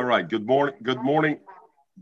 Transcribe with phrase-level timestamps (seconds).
[0.00, 0.28] All right.
[0.28, 0.74] Good morning.
[0.82, 1.38] Good morning.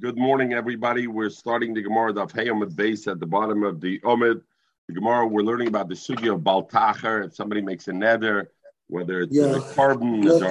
[0.00, 1.08] Good morning, everybody.
[1.08, 4.40] We're starting the Gemara of Hayomid base at the bottom of the Omid.
[4.88, 7.26] The Gemara, we're learning about the sugi of Baltacher.
[7.26, 8.50] If somebody makes a nether,
[8.86, 9.56] whether it's yeah.
[9.56, 10.42] a carbon, or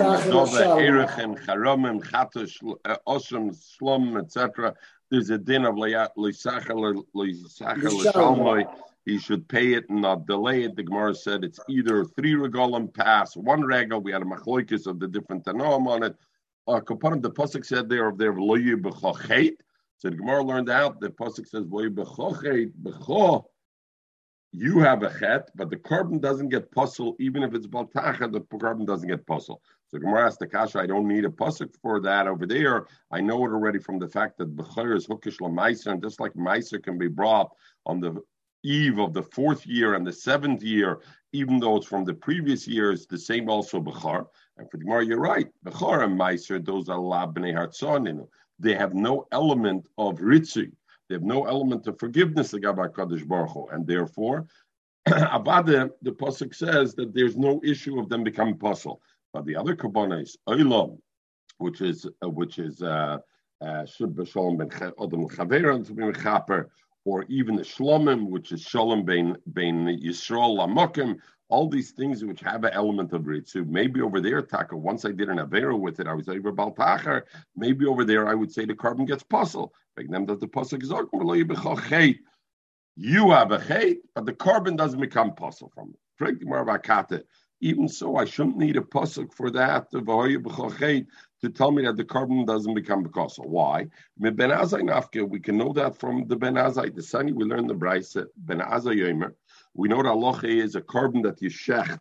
[0.80, 4.76] Erech, and Charomim, Chatosh, uh, Oshim, Slum, etc.,
[5.10, 8.68] there's a din of Leisacher, Leisacher,
[9.06, 10.76] he should pay it and not delay it.
[10.76, 14.00] The Gemara said it's either three regalim pass, one regal.
[14.00, 16.16] We had a machloikis of the different tanoim on it
[16.68, 19.54] Uh, Kapanim, the pasuk said there of their loyu b'chochet.
[19.98, 23.46] So the Gemara learned out the pasuk says loyu b'chochet b'cho.
[24.54, 28.42] You have a chet, but the carbon doesn't get puzzle, even if it's baltacha, the
[28.58, 29.62] carbon doesn't get puzzle.
[29.88, 32.88] So Gemara asked the kasha, I don't need a pasuk for that over there.
[33.12, 36.34] I know it already from the fact that b'chor is hookish lamaiser, and just like
[36.34, 37.50] meiser can be brought
[37.86, 38.22] on the
[38.64, 41.00] eve of the fourth year and the seventh year,
[41.32, 44.28] even though it's from the previous year, it's the same also b'chor.
[44.62, 45.48] And for the Gemara, you're right.
[45.66, 48.28] Bechor and Meiser, those are La B'nei Hartzoninu.
[48.60, 50.72] They have no element of ritzi.
[51.10, 53.68] They have no element of forgiveness about Kadosh Baruch Hu.
[53.70, 54.46] And therefore,
[55.08, 59.02] Abade, the Pasuk says that there's no issue of them becoming puzzle.
[59.34, 61.00] But the other Kabbalah Olam,
[61.58, 63.18] which is, uh, which is, uh,
[63.62, 63.86] uh,
[67.04, 71.18] or even the Shlomim, which is Shalom Ben Ben Yisrael Lamokim,
[71.52, 73.68] all these things which have an element of ritzu.
[73.68, 74.76] Maybe over there, taka.
[74.76, 77.26] Once I did an avera with it, I was over baltacher.
[77.56, 79.72] Maybe over there, I would say the carbon gets puzzle.
[79.98, 80.08] You
[83.32, 86.00] have a chait, but the carbon doesn't become puzzle from it.
[87.64, 90.02] Even so, I shouldn't need a pasuk for that to
[91.50, 93.48] tell me that the carbon doesn't become puzzle.
[93.50, 93.88] Why?
[94.18, 98.60] We can know that from the Ben Azai, the Sani we learned the Bryce Ben
[98.60, 99.36] Azai Yomer.
[99.74, 102.00] We know that Allah is a carbon that you shech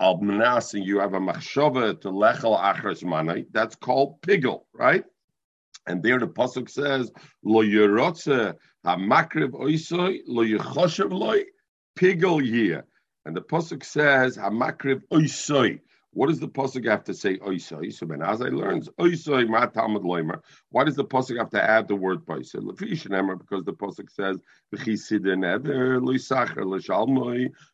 [0.00, 3.46] al manas and you have a machshava to lechel achras manai.
[3.52, 5.04] That's called pigel, right?
[5.86, 7.10] And there the pasuk says
[7.42, 8.54] lo yerotze
[8.86, 11.44] hamakriv oisoy lo yechoshev loy
[11.98, 12.84] pigel here.
[13.24, 15.80] And the pasuk says hamakriv oisoy.
[16.14, 17.38] What does the pasuk have to say?
[17.38, 17.92] Oisoi.
[17.92, 20.40] So Ben Azai learns oisoi ma talmud loimer.
[20.70, 22.56] Why does the pasuk have to add the word paisa?
[22.56, 24.38] Lefishenemer because the pasuk says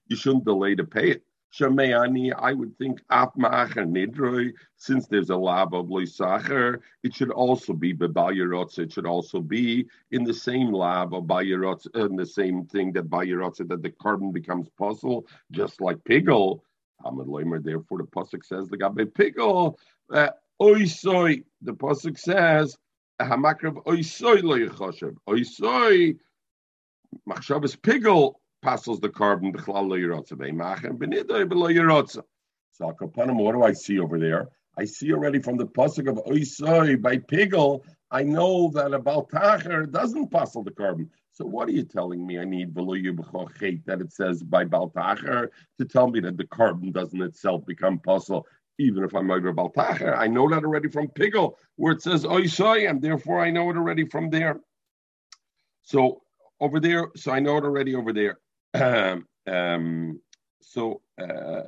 [0.08, 1.22] You shouldn't delay to pay it.
[1.52, 4.52] Shameani, I would think afmacher nidroi.
[4.76, 8.78] Since there's a lab of loisacher, it should also be bebayirotz.
[8.78, 13.10] It should also be in the same lab of bayirotz, in the same thing that
[13.10, 16.62] bayirotz that the carbon becomes puzzle, just like pigel.
[17.04, 17.62] Hamad Leimer.
[17.62, 19.78] Therefore, the pasuk says the gabe pickle
[20.12, 20.30] uh,
[20.60, 21.44] oisoi.
[21.62, 22.76] The pasuk says
[23.20, 26.16] hamakrav oisoi lo yichoshev oisoi
[27.28, 32.22] machshavas pickle passes the carbon b'chlal lo yirotza ve'machem b'nidoy b'lo yirotza.
[32.72, 34.48] So Akapanim, what do I see over there?
[34.78, 37.84] I see already from the pasuk of oisoi by pickle.
[38.10, 41.10] I know that a baltacher doesn't passel the carbon.
[41.32, 42.38] So what are you telling me?
[42.38, 42.74] I need
[43.86, 45.48] that it says by Baltacher
[45.78, 48.46] to tell me that the carbon doesn't itself become puzzle,
[48.78, 50.16] even if I'm over Baltacher.
[50.18, 53.76] I know that already from Pigel, where it says Oishoy, and therefore I know it
[53.76, 54.60] already from there.
[55.82, 56.22] So
[56.60, 58.38] over there, so I know it already over there.
[59.46, 60.20] um,
[60.60, 61.62] so uh,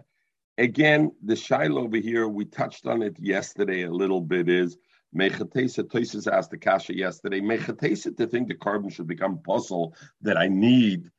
[0.58, 4.76] again, the Shiloh over here, we touched on it yesterday a little bit, is
[5.14, 10.36] Mechatesa, Toises asked the Kasha yesterday, Mechatesa to think the carbon should become puzzle that
[10.38, 11.10] I need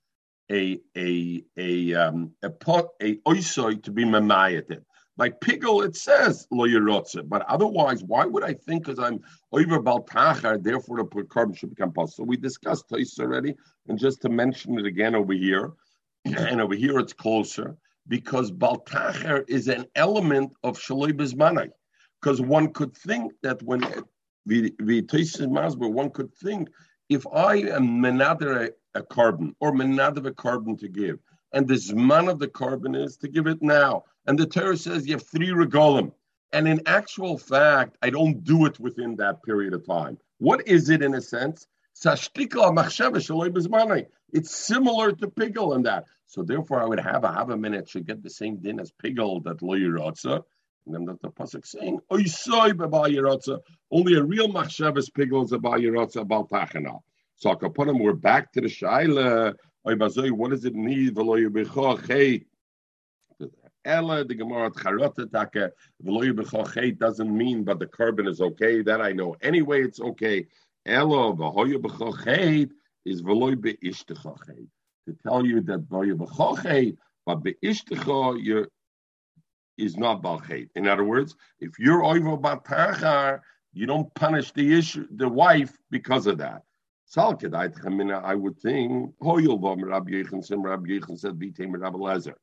[0.52, 4.84] a a a um a pot a oisoi to be mamayated.
[5.16, 9.22] By pickle it says lo yerotze, but otherwise, why would I think because I'm
[9.52, 12.16] over baltachar, therefore the carbon should become puzzle?
[12.16, 13.56] So we discussed Toises already,
[13.88, 15.74] and just to mention it again over here,
[16.26, 17.78] and over here it's closer
[18.08, 21.70] because baltachar is an element of shaloi bizmanai
[22.24, 23.84] because one could think that when
[24.46, 26.70] we taste the masber, one could think
[27.10, 28.70] if I am menader a,
[29.00, 31.20] a, carbon or menader a carbon to give,
[31.52, 35.06] and the zman of the carbon is to give it now, and the Torah says
[35.06, 36.14] you have three regalim,
[36.54, 40.18] and in actual fact, I don't do it within that period of time.
[40.38, 41.68] What is it in a sense?
[44.36, 46.06] It's similar to pigel in that.
[46.26, 48.92] So therefore, I would have a have a minute should get the same din as
[48.92, 49.76] pigel that lo
[50.86, 52.00] and then the, pasuk saying,
[53.92, 57.00] only a real machshavas pigels about yerotza about tachana.
[57.36, 59.54] So Akaponim, we're back to the shaila.
[59.86, 61.18] What does it need?
[63.86, 65.28] Ella, the Gemara Charota
[66.74, 68.82] Take doesn't mean, but the carbon is okay.
[68.82, 69.36] That I know.
[69.42, 70.48] Anyway, it's okay.
[70.86, 72.72] Ella v'loy b'chochet
[73.06, 74.68] is v'loy be'ishtechochet.
[75.08, 76.96] To tell you that v'loy b'chochet,
[77.26, 78.70] but be'ishtecha, you're
[79.78, 80.70] is not balchet.
[80.76, 83.42] In other words, if you're over batachar,
[83.76, 86.62] You don't punish the issue, the wife because of that.
[87.18, 92.36] I would think, Rabbi Yechon Rabbi Yechon said, Vitem Rabbi Lezer.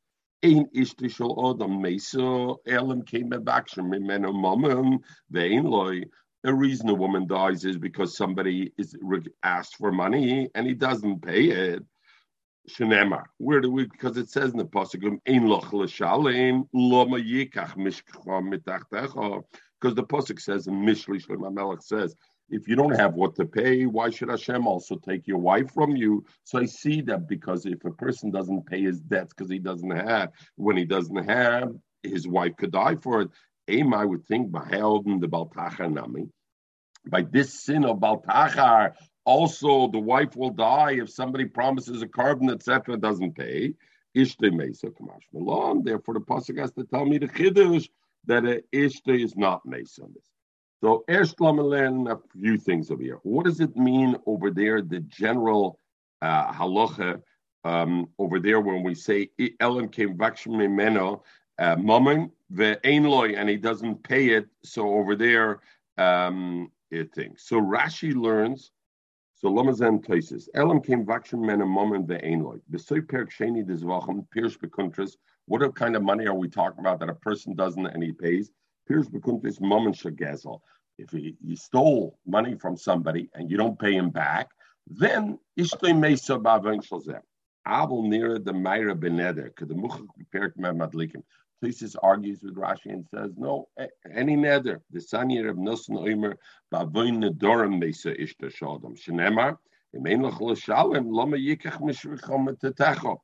[0.43, 4.99] Ein ishtishol odam meso elam came from mimeno mamam
[5.31, 6.03] vein loy.
[6.43, 8.97] The reason a woman dies is because somebody is
[9.43, 11.85] asked for money and he doesn't pay it.
[13.39, 13.87] Where do we?
[13.87, 19.43] Because it says in the pasuk, "Ein loch l'shalim loma yikach mishkcha mitachtecha."
[19.81, 22.15] Because the pasuk says, and Mishli Shlomo says,
[22.51, 25.97] if you don't have what to pay, why should Hashem also take your wife from
[25.97, 26.25] you?
[26.45, 29.91] So I see that because if a person doesn't pay his debts because he doesn't
[29.91, 31.73] have, when he doesn't have,
[32.03, 33.31] his wife could die for it.
[33.69, 36.29] Aim, I would think, by the Baltachar Nami.
[37.07, 38.95] By this sin of Baltachar,
[39.25, 43.75] also the wife will die if somebody promises a carbon, etc., doesn't pay.
[44.17, 45.85] Ishte Mesa Kamash Malon.
[45.85, 47.89] Therefore, the Pasuk has to tell me the Chiddush
[48.27, 50.03] that a Ishte is not Mesa.
[50.83, 53.19] So Erst learn a few things over here.
[53.23, 55.79] What does it mean over there, the general
[56.23, 57.23] uh, halacha
[57.65, 59.31] um, over there when we say
[59.61, 61.21] Ellen came from Mimeno,
[61.59, 64.47] uh, Mammon, the Ainloy, and he doesn't pay it.
[64.65, 65.61] So over there,
[65.99, 67.47] um, it thinks.
[67.47, 68.73] So Rashi learns,
[69.41, 72.61] so Lamazen places, Elam came back from Mena Mammon, the Ainloy.
[72.69, 75.17] The Soiperk Sheni Dizvachim, Pirsh Bekuntras.
[75.47, 78.51] What kind of money are we talking about that a person doesn't and he pays?
[78.87, 80.61] Pierce Bekuntris, mom and Shagazel.
[80.99, 84.51] If he, you stole money from somebody and you don't pay him back,
[84.87, 87.23] then ishtoi mesa ba'avon shalzem.
[87.67, 91.23] Abel near the Meira beneder, the muchach prepared madlikim.
[91.61, 93.69] Places argues with Rashi and says, no,
[94.15, 94.81] any neder.
[94.91, 96.37] The sanyir of Nusan Oimer,
[96.73, 98.97] ba'avoin nedorim mesa ishta shalom.
[98.97, 99.59] Shenemar,
[99.93, 103.19] im ein lach l'shalem, lama yikach mishrichom tetecho.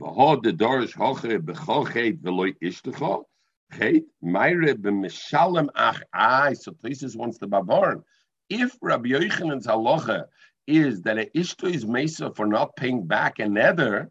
[0.00, 1.86] V'ho de dorish hoche b'chol
[2.18, 3.24] v'loi ishtecho,
[3.72, 6.54] Chet, Meire b'mishalem ach ai.
[6.54, 8.02] So places wants the bavarn.
[8.50, 10.24] If Rabbi Yochanan's halacha
[10.66, 14.10] is that a ishto is mesa for not paying back a nether,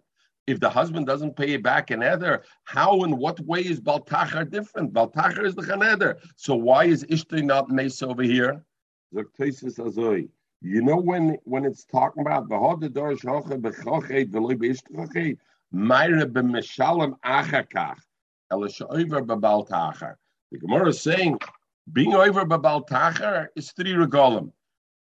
[0.51, 4.93] if the husband doesn't pay back a nether, how and what way is Baltachar different?
[4.93, 6.17] Baltachar is the chaneder.
[6.35, 8.63] So why is ishto not mesa over here?
[10.63, 12.57] You know when when it's talking about the
[20.59, 21.39] Gemara is saying
[21.91, 24.51] being over Babal Tacher is three regalim.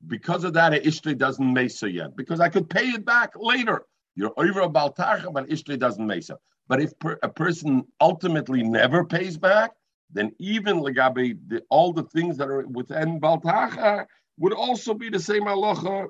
[0.07, 2.15] Because of that, Ishtri doesn't mesa yet.
[2.15, 3.85] Because I could pay it back later.
[4.15, 6.37] You're over a Baltacha, but Ishtri doesn't mesa.
[6.67, 9.71] But if per, a person ultimately never pays back,
[10.11, 14.05] then even Lagabe, the, all the things that are within Baltacha
[14.39, 16.09] would also be the same halacha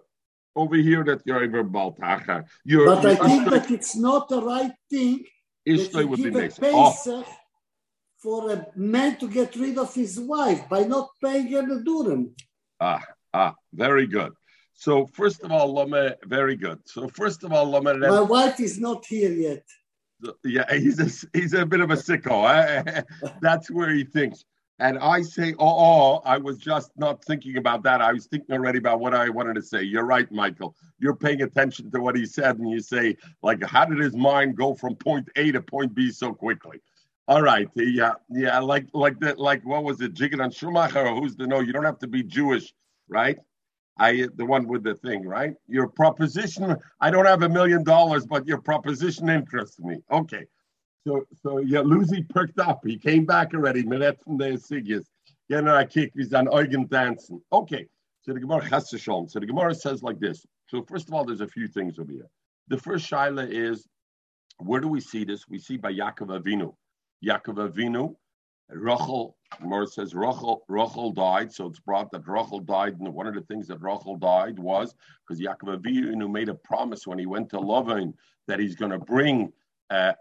[0.56, 2.46] over here that you're over Baltacha.
[2.64, 5.26] You're, but I think that it's not the right thing
[5.68, 7.26] Ishtay would be Pesach oh.
[8.18, 12.32] for a man to get rid of his wife by not paying her the durim.
[12.80, 13.04] Ah,
[13.34, 14.34] ah, very good.
[14.76, 16.80] So first of all, Lome, very good.
[16.86, 19.66] So first of all, Lome, my wife is not here yet.
[20.44, 22.48] Yeah, he's a he's a bit of a sicko.
[22.50, 23.02] Eh?
[23.42, 24.44] That's where he thinks.
[24.80, 28.02] And I say, oh, oh, I was just not thinking about that.
[28.02, 29.84] I was thinking already about what I wanted to say.
[29.84, 30.76] You're right, Michael.
[31.00, 34.58] You're paying attention to what he said, and you say, like, how did his mind
[34.58, 36.82] go from point A to point B so quickly?
[37.28, 41.36] All right, yeah, yeah, like like that, like what was it, Jigan Schumacher, or who's
[41.36, 41.60] the no?
[41.60, 42.72] You don't have to be Jewish,
[43.08, 43.40] right?
[43.98, 45.54] I the one with the thing, right?
[45.68, 46.76] Your proposition.
[47.00, 49.98] I don't have a million dollars, but your proposition interests me.
[50.12, 50.46] Okay,
[51.08, 52.82] so, so yeah, Lucy perked up.
[52.86, 53.84] He came back already.
[53.84, 55.06] Minute from the.
[55.48, 56.12] Getting a kick.
[56.16, 57.40] He's on Eugen dancing.
[57.52, 57.88] Okay.
[58.24, 59.28] So the Gemara has to show.
[59.30, 60.44] So the Gemara says like this.
[60.68, 62.28] So first of all, there's a few things over here.
[62.70, 63.88] The first shaila is,
[64.58, 65.48] where do we see this?
[65.48, 66.74] We see by Yaakov Avinu.
[67.24, 68.16] Yaakov Avinu,
[68.70, 71.54] Rachel, Gemara says Rachel, Rachel died.
[71.54, 73.00] So it's brought that Rachel died.
[73.00, 74.96] And one of the things that Rachel died was
[75.28, 78.14] because Yaakov Avinu made a promise when he went to Lovin
[78.48, 79.52] that he's going to bring
[79.92, 80.16] a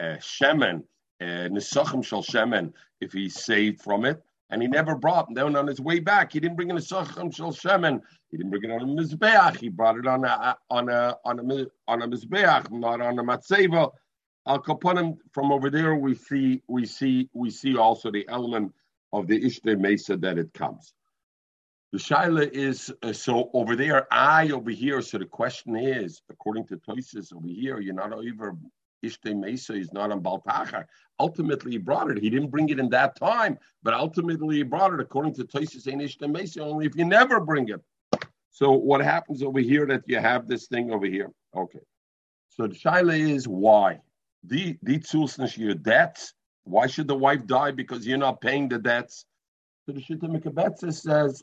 [0.00, 0.84] shemen,
[1.20, 4.22] nisachim shel shemen, if he's saved from it.
[4.52, 5.34] And he never brought them.
[5.34, 8.00] Then on his way back, he didn't bring in a sachem shel shemen.
[8.30, 9.58] He didn't bring it on a mizbeach.
[9.58, 13.22] He brought it on a on a on a on a mizbeach, not on a
[13.22, 13.90] matzeva.
[14.46, 18.72] Al kaponim from over there, we see we see we see also the element
[19.12, 20.94] of the ishte mesa that it comes.
[21.92, 25.02] The shaila is uh, so over there, I over here.
[25.02, 28.56] So the question is, according to Toises over here, you're not over
[29.02, 30.86] Ishte Mesa, he's not on Baltachar.
[31.18, 32.18] Ultimately, he brought it.
[32.18, 35.00] He didn't bring it in that time, but ultimately he brought it.
[35.00, 37.80] According to Toises, ain't Ishte Mesa only if you never bring it.
[38.50, 41.30] So what happens over here that you have this thing over here?
[41.56, 41.80] Okay.
[42.50, 44.00] So the shaila is why
[44.44, 46.34] the the your debts.
[46.64, 49.24] Why should the wife die because you're not paying the debts?
[49.86, 51.42] So the Shita Mekabetzis says,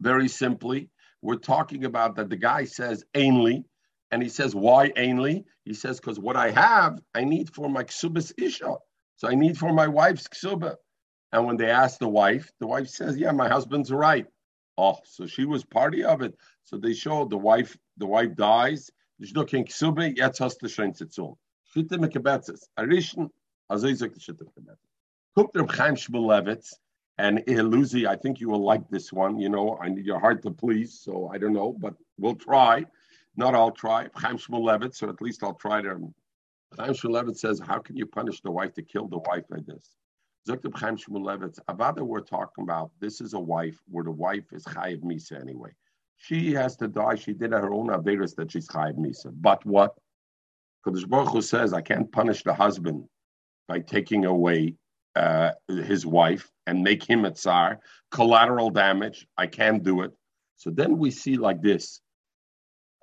[0.00, 0.90] very simply,
[1.22, 3.64] we're talking about that the guy says ainly,
[4.10, 5.44] and he says, why ainly?
[5.64, 8.76] He says, because what I have, I need for my ksubas isha.
[9.16, 10.76] So I need for my wife's ksuba.
[11.32, 14.26] And when they ask the wife, the wife says, yeah, my husband's right.
[14.78, 16.34] Oh, so she was party of it.
[16.64, 18.90] So they show the wife, the wife dies.
[19.18, 20.68] There's no king ksube, jetzt hast du
[21.76, 22.68] Shitte mekabetzes.
[22.78, 23.28] Arishin,
[23.68, 24.78] also the shitte mekabetzes.
[25.36, 26.72] Guck Reb Chaim Shmulevitz,
[27.18, 29.38] and Lucy, I think you will like this one.
[29.38, 32.86] You know, I need your heart to please, so I don't know, but we'll try.
[33.36, 34.08] Not I'll try.
[34.14, 36.14] Chaim Shmulevitz, or at least I'll try to.
[36.78, 39.90] Chaim Shmulevitz says, how can you punish the wife to kill the wife like this?
[40.48, 44.52] Zokta Chaim Shmulevitz, ah, Avada we're talking about, this is a wife where the wife
[44.52, 45.70] is Chayiv Misa anyway.
[46.16, 47.16] She has to die.
[47.16, 49.30] She did her own Averis that she's Chayiv Misa.
[49.34, 49.94] But what?
[50.86, 53.08] Because Baruch Hu says, I can't punish the husband
[53.66, 54.76] by taking away
[55.16, 57.80] uh, his wife and make him a tsar,
[58.12, 59.26] collateral damage.
[59.36, 60.12] I can't do it.
[60.56, 62.00] So then we see like this.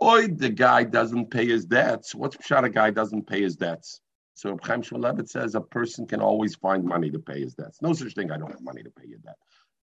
[0.01, 2.15] Oi, the guy doesn't pay his debts.
[2.15, 3.99] What's shot a guy doesn't pay his debts?
[4.33, 7.81] So Chaim Shmulevitz says a person can always find money to pay his debts.
[7.81, 8.31] No such thing.
[8.31, 9.35] I don't have money to pay your debt.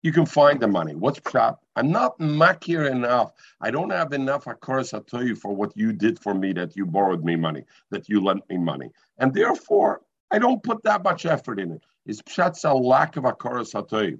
[0.05, 0.95] You can find the money.
[0.95, 1.61] What's shot?
[1.77, 3.33] I'm not makir enough.
[3.63, 7.25] I don't have enough tell you for what you did for me that you borrowed
[7.25, 11.59] me money, that you lent me money, and therefore I don't put that much effort
[11.59, 14.19] in it is pshat's a lack of akaras hatoiv.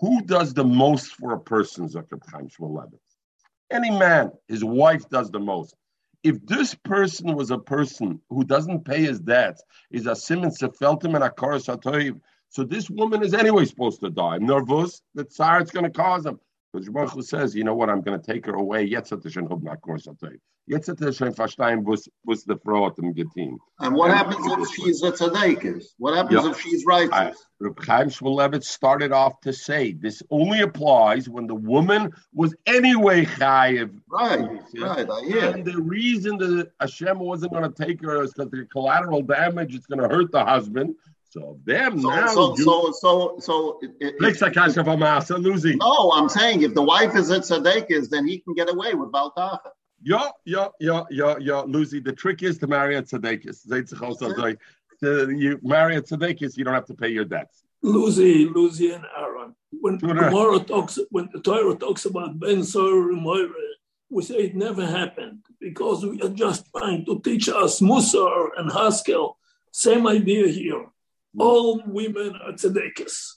[0.00, 2.98] Who does the most for a person, Zakat Chaim Shmulevitz?
[3.70, 5.76] Any man, his wife does the most.
[6.24, 9.62] If this person was a person who doesn't pay his debts,
[9.92, 14.36] is a simon sefeltim and akaras hatoiv, so this woman is anyway supposed to die.
[14.36, 16.40] I'm Nervous that tsar it's going to cause him.
[16.72, 18.84] Because Baruch says, you know what, I'm going to take her away.
[18.84, 20.06] Jetzt hat er schon hub nach Kurs
[20.66, 23.56] Jetzt hat er schon verstehen, was, was the Frau hat ihm getan.
[23.80, 25.82] And what happens if she's a tzaddik?
[25.96, 26.50] What happens yeah.
[26.50, 27.42] if she's righteous?
[27.58, 33.24] Reb Chaim Shmulevitz started off to say, this only applies when the woman was anyway
[33.24, 33.98] chayiv.
[34.10, 35.50] Right, right, I hear.
[35.54, 39.74] And the reason that Hashem wasn't going to take her is because the collateral damage
[39.74, 40.96] is going to hurt the husband.
[41.30, 42.26] So them so, now.
[42.26, 43.80] So you, so so so.
[44.00, 44.14] It,
[45.38, 45.78] losing.
[45.78, 49.12] No, I'm saying if the wife is at tzaddikas, then he can get away with
[49.12, 49.58] baltacha.
[50.02, 52.00] Yeah, yeah, yeah, yeah, yeah, Lucy.
[52.00, 53.66] The trick is to marry a tzaddikas.
[55.00, 57.62] Uh, you marry a tzaddikas, you don't have to pay your debts.
[57.82, 59.54] Lucy, Lucy, and Aaron.
[59.70, 63.50] When Gemara talks, when the Torah talks about Ben Sor Moira,
[64.10, 68.72] we say it never happened because we are just trying to teach us Musar and
[68.72, 69.36] Haskell.
[69.72, 70.86] Same idea here
[71.36, 73.34] all women are tzedekis.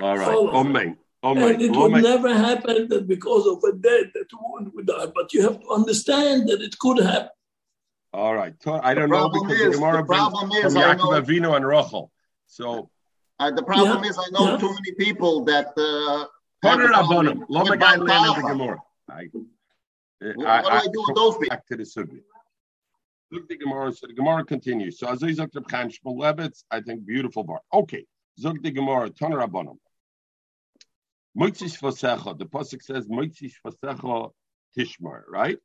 [0.00, 0.28] All right.
[0.28, 0.96] Amen.
[1.24, 1.54] Amen.
[1.54, 5.06] And it would never happen that because of a dead that woman would die.
[5.14, 7.30] But you have to understand that it could happen.
[8.12, 8.54] All right.
[8.66, 12.12] I don't know because is, the Gemara brings from Yaakov Avinu and Rachel.
[12.46, 12.90] So
[13.38, 14.10] uh, the problem yeah.
[14.10, 14.58] is I know yeah.
[14.58, 16.26] too many people that uh,
[16.62, 18.78] have a Love guy land in the Gemara.
[19.10, 19.28] I,
[20.34, 21.48] what I, do I do with those people?
[21.48, 22.24] Back to the subject.
[23.32, 23.92] Look the Gemara.
[23.92, 24.98] So the Gemara continues.
[24.98, 27.60] So Azoy Zok Chaim Shmulevitz, I think beautiful bar.
[27.72, 28.04] Okay.
[28.40, 29.78] Zok the Gemara, Toner Rabbanim.
[31.36, 32.38] Moitzis Fasecha.
[32.38, 34.30] The pasuk says Moitzis Fasecha
[34.78, 35.58] Tishmar, right?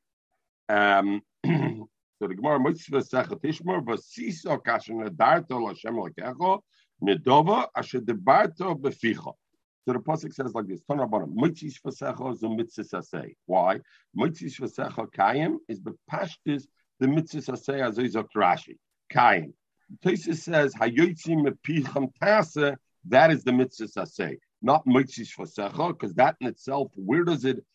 [0.70, 1.88] Um, so
[2.20, 6.62] the Gemara Moitzis Fasecha Tishmar Vasisa Kashan Darto Lashem Lakecho
[7.04, 9.34] Medova Asher Debarto Beficha.
[9.86, 11.36] So the pasuk says like this: Toner Rabbanim.
[11.36, 13.80] Moitzis Fasecha Zumitzis Why?
[14.18, 16.66] Moitzis Fasecha Kayim is the pashtus
[17.02, 18.78] the mitzvah say as Rashi.
[19.10, 19.54] Kain.
[20.06, 22.78] Tosis says hayotzim mepicham tase.
[23.10, 27.66] That is the mitzvah say, not mitzvah fasecha, because that in itself, where does it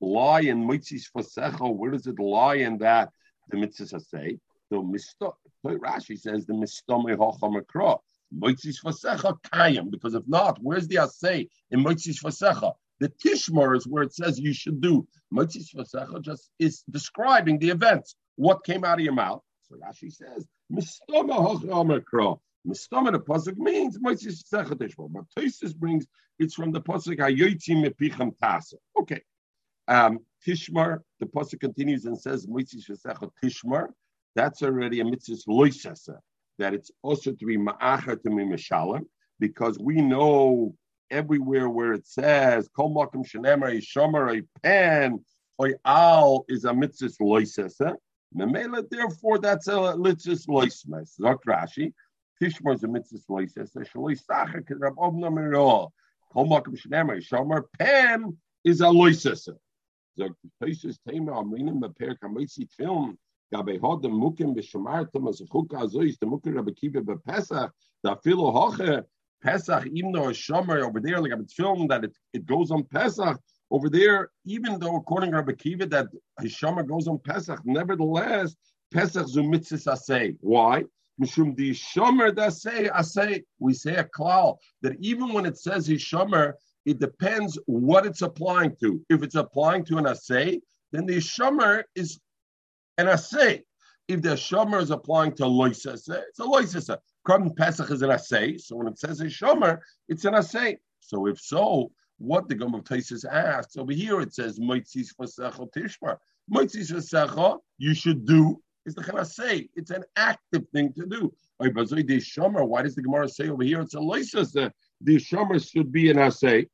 [0.00, 1.76] lie in mitzvah fasecha?
[1.76, 3.10] Where does it lie in that
[3.50, 4.38] the mitzvah say?
[4.70, 4.82] So
[5.64, 7.96] Rashi says the mistome hocham akra.
[8.30, 12.74] Mitzvah fasecha kayim, because if not, where's the assay in mitzvah fasecha?
[13.00, 15.06] The Tishmar is where it says you should do.
[15.32, 19.42] Mitzvah fasecha just is describing the events what came out of your mouth.
[19.62, 22.38] So Rashi says, Mistoma hochamakra.
[22.66, 23.98] Mistoma the pasuk means.
[23.98, 26.06] But Tosis brings
[26.38, 28.74] it's from the pasuk Hayoytzi mepicham tasa.
[28.98, 29.22] Okay.
[29.88, 33.88] Um, Tishmar, the pasuk continues and says Tishmar.
[34.34, 36.18] That's already a mitzvah loisasa.
[36.58, 39.06] That it's also to be ma'acha to mishalim
[39.38, 40.74] because we know
[41.10, 45.24] everywhere where it says kol a shomer a pen
[45.58, 47.94] or al is a mitzvah loisasa.
[48.36, 51.18] Memela, therefore, that's a litzis loismes.
[51.18, 51.92] Zok Rashi,
[52.40, 53.74] Tishmar is a mitzvah loises.
[53.74, 55.92] Shaloi sacha k'rab obnam ero.
[56.32, 59.48] Kol makom shnemer shomer Pam is a loises.
[60.18, 63.18] Zok Tosis Tema Amrinim Beper Kamitzi Film.
[63.54, 65.90] Gabe dem mukim b'shemartem as a chukka
[66.20, 67.70] the mukim Rabbi Kiva b'Pesach
[68.02, 69.04] da filo hoche
[69.42, 73.38] Pesach, a shomer over there, like it's filmed that it, it goes on Pesach,
[73.70, 76.06] over there, even though according to Rabbi Kiva that
[76.40, 78.54] his shomer goes on Pesach, nevertheless,
[78.92, 80.36] Pesach zu mitzvah asay.
[80.40, 80.84] Why?
[81.20, 83.42] Mishum di shomer da say asay.
[83.58, 86.52] We say a klal that even when it says his shomer,
[86.84, 89.00] it depends what it's applying to.
[89.10, 90.60] If it's applying to an asay,
[90.92, 92.20] then the shomer is
[92.98, 93.62] an asay.
[94.08, 96.96] If the shomer is applying to loisase, it's a loisase.
[97.26, 100.76] Korban Pesach is an asay, so when it says a shomer, it's an asay.
[101.00, 105.70] So if so, what the Gom of Taisis asks over here, it says Moitzis Fasecha
[105.72, 106.18] Tishmar.
[106.52, 111.34] Moitzis Fasecha, you should do is the of say it's an active thing to do.
[111.58, 114.52] Why does the Gemara say over here it's a loisas?
[115.00, 116.68] The shomer should be an maar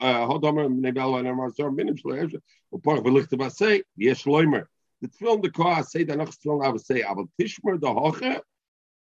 [0.00, 4.68] uh, um, zo minim schleefse op paar gelichte was say yes schleimer
[5.00, 8.40] dit film de ko say film I say aber tishmer de hoche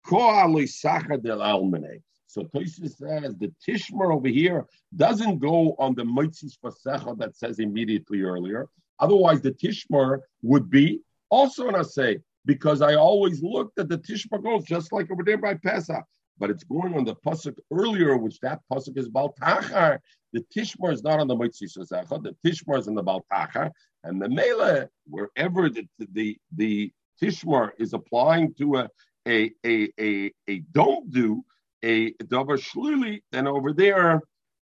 [0.05, 2.01] ko ali sacha del almene
[2.33, 7.59] so Tosis says the tishmer over here doesn't go on the mitzvah fasecha that says
[7.59, 8.67] immediately earlier.
[8.99, 14.43] Otherwise the tishmer would be also an assay because I always looked at the tishmer
[14.43, 16.03] goes just like over there by Pesach.
[16.39, 20.01] But it's going on the pasuk earlier, which that pasuk is Baltachar.
[20.33, 23.71] The Tishmar is not on the Moitzi Sasecha, the Tishmar is on the Baltachar,
[24.03, 28.89] and the Mele, wherever the, the, the Tishmar is applying to a
[29.27, 31.43] a a a, a don't do
[31.83, 34.21] a davar shlili, then over there,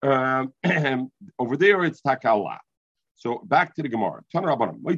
[0.04, 0.54] um,
[1.40, 2.58] over there it's takala.
[3.16, 4.22] So back to the Gemara.
[4.34, 4.92] Tishmar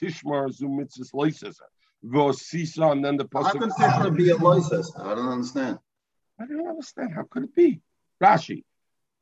[0.00, 1.56] zumitzis loises
[2.04, 3.44] v'osisa, and then the pasuk.
[3.44, 4.88] How could Tishma be a loises?
[5.00, 5.78] I don't understand.
[6.40, 7.14] I don't understand.
[7.14, 7.80] How could it be?
[8.22, 8.64] Rashi.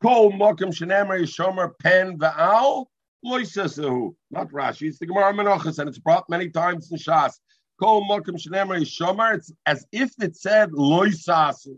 [0.02, 2.86] Kol mokim shenemer yishomer pen v'al
[3.24, 4.14] loisesahu.
[4.30, 4.88] Not Rashi.
[4.88, 7.34] It's the Gemara Menachas, and it's brought many times in Shas.
[7.82, 9.34] Yishomer.
[9.34, 11.76] It's as if it said loisasu.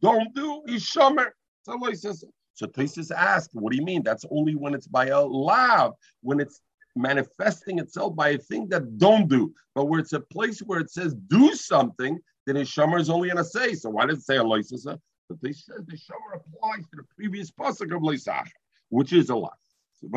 [0.00, 1.30] Don't do yishomer.
[1.60, 2.30] It's a loisesahu.
[2.54, 4.02] So Tosis asked, what do you mean?
[4.02, 6.60] That's only when it's by a lav, when it's
[6.94, 9.54] manifesting itself by a thing that don't do.
[9.74, 13.28] But where it's a place where it says do something, then his shomer is only
[13.28, 13.74] going to say.
[13.74, 14.98] So why does it say a loisasa?
[15.28, 18.48] But they said the shomer applies to the previous pasuk of loisach,
[18.90, 19.56] which is a lot.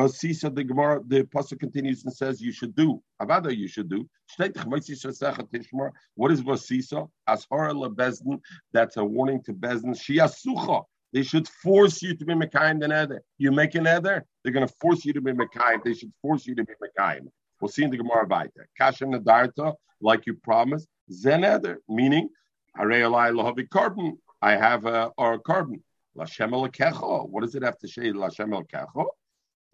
[0.08, 3.00] See, the Gemara, the pasuk continues and says you should do.
[3.22, 4.08] Avada, you should do.
[4.36, 7.08] What is vasisa?
[7.28, 8.40] Ashara lebezdin.
[8.72, 9.94] That's a warning to bezdin.
[9.94, 10.84] Shiasucha.
[11.12, 13.20] They should force you to be Mekayim the Neder.
[13.38, 15.84] You make an Neder, they're going to force you to be Mekayim.
[15.84, 17.28] They should force you to be Mekayim.
[17.60, 18.64] We'll see in the Gemara Vaita.
[18.76, 20.88] Kasha Nadarta, like you promised.
[21.12, 22.28] Zen Neder, meaning,
[22.76, 24.18] Carbon.
[24.42, 25.82] I have a, or a carbon.
[26.16, 27.28] Lashem Kecho.
[27.28, 29.06] What does it have to say, Lashem Kecho?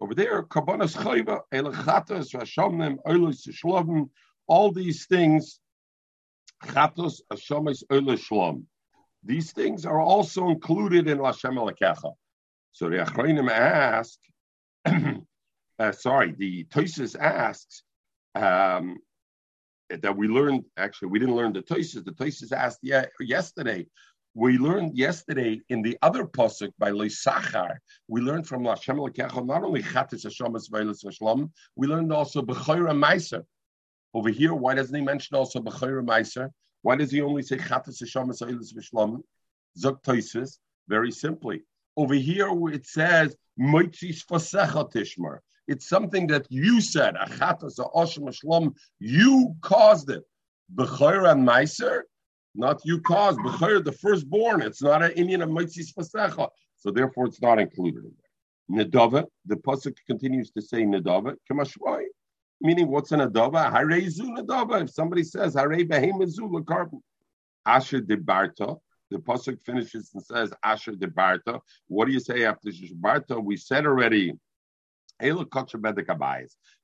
[0.01, 4.09] Over there, Karbonas Chayva, Elechatas, Rashomnim, Oilus Shlovim,
[4.47, 5.59] all these things,
[6.65, 8.63] Chatos, Ashomis, Oilus Shlom.
[9.23, 12.13] These things are also included in Lashem Alekecha.
[12.73, 14.17] So the Achronim ask,
[15.79, 17.83] uh, sorry, the Toises asks
[18.35, 18.97] um,
[19.89, 22.03] that we learned, actually, we didn't learn the Toises.
[22.03, 23.87] The Toises asked yeah, yesterday.
[24.35, 29.63] We learned yesterday in the other pasuk by Leisachar, we learned from Lashem Alekecha not
[29.63, 33.43] only Chatis Hashemas Veilis Vashlam, we learned also Bechayra Meiser.
[34.15, 36.49] Over here, why doesn't he mention also Bechayra Meiser?
[36.81, 39.21] Why does he only say Chatas Hashem Sa'ilis Vishlam?
[39.77, 41.61] Zok Toisus, very simply.
[41.95, 45.39] Over here it says Moitzis Fasecha Tishmar.
[45.67, 50.23] It's something that you said, Achatas Oshem Shlom, you caused it.
[50.73, 52.01] Bechor and Meiser,
[52.55, 53.39] not you caused.
[53.39, 56.49] Bechor, the firstborn, it's not an Indian of Moitzis Fasecha.
[56.77, 58.85] So therefore it's not included in there.
[58.85, 62.05] Nedava, the Pasuk continues to say Nedava, Kamashwai.
[62.63, 63.69] Meaning, what's an adova?
[63.69, 64.81] Hare zu adova.
[64.83, 67.03] If somebody says hare behemezu carbon,
[67.65, 68.79] asher de barta.
[69.11, 71.59] The pasuk finishes and says asher de barta.
[71.87, 73.43] What do you say after barta?
[73.43, 74.33] We said already.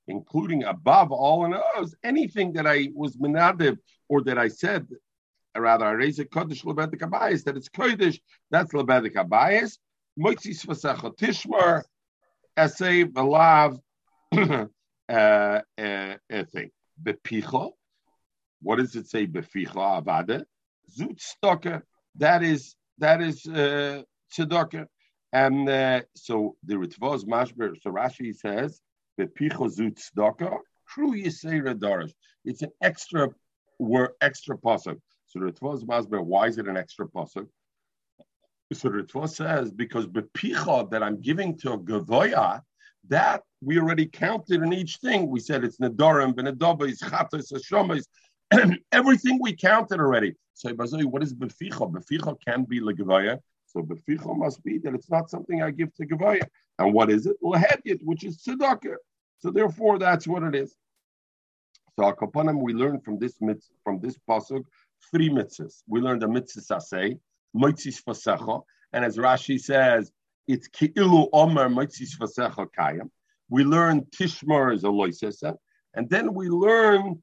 [0.08, 3.78] Including above all and others, anything that I was menadiv
[4.10, 4.86] or that I said,
[5.58, 8.20] rather, I raise a kodesh lebedik abayis, that it's kodesh,
[8.52, 9.78] that's lebedik abayis.
[10.20, 11.84] Moitzi svasecha tishmar,
[12.58, 13.80] essay, belav,
[14.38, 14.72] uh,
[15.12, 15.64] uh,
[16.28, 16.70] thing.
[17.02, 17.72] Bepicha.
[18.62, 19.26] What does it say?
[19.26, 20.44] Bepicha avada.
[20.90, 21.82] Zut stocker.
[22.16, 24.86] That is that is uh, tzedakah.
[25.32, 28.82] And uh, so the Ritvos Mashber, so Rashi says,
[29.20, 30.58] Bepicha zut tzedakah.
[30.90, 32.14] True Yisera Darish.
[32.44, 33.30] It's an extra
[33.78, 34.98] word, extra pasuk.
[35.30, 37.48] So the Ritvos Mashber, why is it an extra pasuk?
[38.74, 42.62] So the Ritvos says, because Bepicha that I'm giving to a Gavoya,
[43.10, 45.30] that we already counted in each thing.
[45.30, 48.06] We said it's Nedarim, Benedobas, Chatas, Hashomas.
[48.92, 50.34] everything we counted already.
[50.56, 51.92] So what is beficha?
[51.92, 53.38] Beficha can be legavaya.
[53.68, 56.42] So beficha must be that it's not something I give to gavaya.
[56.80, 57.38] And what is it?
[57.44, 58.96] Lehedyet, which is tzedakah.
[59.38, 60.76] So therefore, that's what it is.
[61.96, 64.63] So Akapanim, we learn from this mitzvah, from this pasuk
[65.12, 65.82] three mitzvahs.
[65.88, 67.20] We learned the mitzvah saseh,
[67.54, 68.62] mitzvah fasecha,
[68.94, 70.12] and as Rashi says,
[70.48, 73.10] it's ki'ilu omer mitzvah fasecha kayam.
[73.50, 75.56] We learn tishmar is a loisesa,
[75.94, 77.22] and then we learn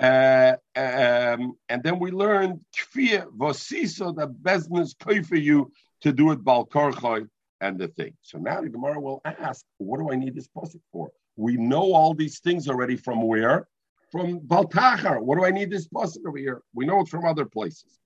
[0.00, 6.30] uh, um, and then we learned kfir vosisa that business pay for you to do
[6.32, 7.28] it balkarchay
[7.60, 8.14] and the thing.
[8.22, 11.10] So now the Gemara will ask, what do I need this pasuk for?
[11.36, 13.68] We know all these things already from where?
[14.12, 15.20] From Baltachar.
[15.20, 16.60] What do I need this pasuk over here?
[16.74, 17.98] We know it from other places.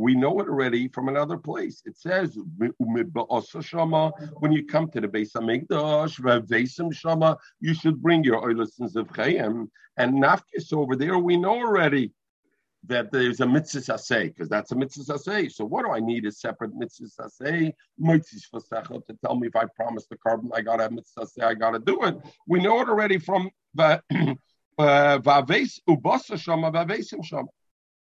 [0.00, 1.82] We know it already from another place.
[1.86, 2.72] It says when
[4.52, 10.14] you come to the Beis Hamikdash, Shama, you should bring your oilesons of Chayim and
[10.14, 11.18] Nafkis over there.
[11.18, 12.12] We know already
[12.86, 15.50] that there's a mitzvah asay because that's a mitzvah asay.
[15.50, 17.72] So what do I need a separate mitzvah asay?
[17.98, 21.54] Mitzvah to tell me if I promise the carbon I got a mitzvah asay, I
[21.54, 22.16] got to do it.
[22.46, 24.02] We know it already from the.
[24.80, 27.48] Uh, Vaves ubasa shama vavesim shama.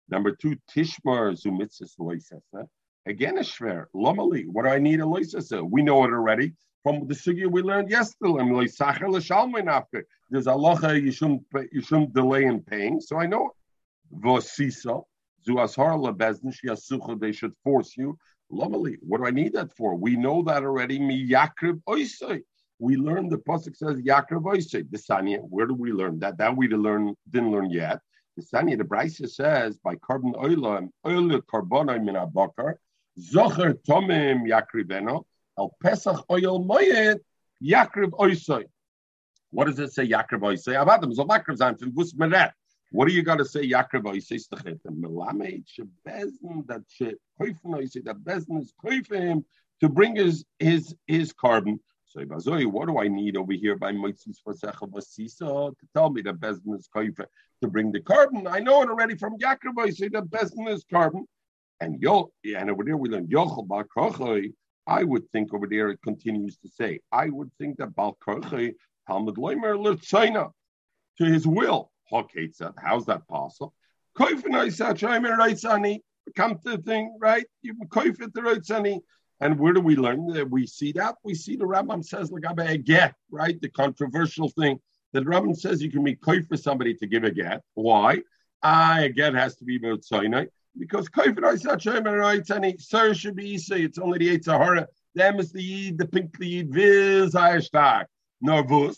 [0.07, 2.67] Number two, Tishmar Zumitzis Loisesa.
[3.07, 3.85] Again, a shver.
[3.95, 4.45] Lomali.
[4.45, 5.67] What do I need a Loisesa?
[5.67, 6.53] We know it already
[6.83, 8.33] from the sugya we learned yesterday.
[10.29, 13.01] There's Allah, you shouldn't, you shouldn't delay in paying.
[13.01, 13.51] So I know
[14.13, 15.03] Vosisa.
[15.47, 17.19] Zuashar lebezn shiasucha.
[17.19, 18.17] They should force you.
[18.51, 18.97] Lomali.
[19.01, 19.95] What do I need that for?
[19.95, 20.99] We know that already.
[20.99, 22.41] Mi yakrib oisai.
[22.79, 24.89] We learned the pasuk says yakrib oisai.
[24.89, 25.39] The Sanya.
[25.41, 26.37] Where do we learn that?
[26.37, 27.99] That we learn didn't learn yet.
[28.37, 32.75] The Sanya, the Brisa says by carbon oil and oil carbon min abakar,
[33.19, 35.23] zocher tomim yakribeno,
[35.57, 37.19] al pesach oil Moyet,
[37.61, 38.63] yakrib oisoi.
[39.51, 40.75] What does it say yakrib oisoi?
[40.81, 42.51] Avadam zolakrib zan from bus meret.
[42.91, 44.39] What do you got to say yakrib oisoi?
[44.39, 49.43] Stachet melamed shebezn that she koifen oisoi that bezn is koifen
[49.81, 51.79] to bring his his his carbon.
[52.09, 56.23] So Bazoi, what do I need over here by Moitzis Fasecha Vasisa to tell me
[56.23, 57.23] that Bezdin is koife
[57.61, 58.47] to bring the carbon?
[58.47, 59.77] I know it already from Yaakov.
[59.77, 61.27] I say that Bezdin is carbon.
[61.79, 64.51] And yo, and over there we learn Yochel Balkochoi.
[64.87, 68.73] I would think over there it continues to say, I would think that Balkochoi
[69.07, 70.49] Talmud Loimer Lurtzaina
[71.19, 71.91] to his will.
[72.11, 73.73] How's that possible?
[74.17, 74.41] Come
[76.59, 77.45] to the thing, right?
[77.61, 79.01] You koif it the Sonny.
[79.41, 81.15] And where do we learn that we see that?
[81.23, 82.31] We see the Rambam says
[83.31, 83.59] right?
[83.61, 84.79] The controversial thing
[85.13, 87.61] that Rambam says you can be koi for somebody to give a get.
[87.73, 88.19] Why?
[88.61, 90.45] I a get has to be about Sinai
[90.77, 94.87] because koi for right any sir should be say it's only the eight Sahara.
[95.15, 98.05] Them is the Yid, the pink the Yid, viz Ayashtak,
[98.45, 98.97] Norvus.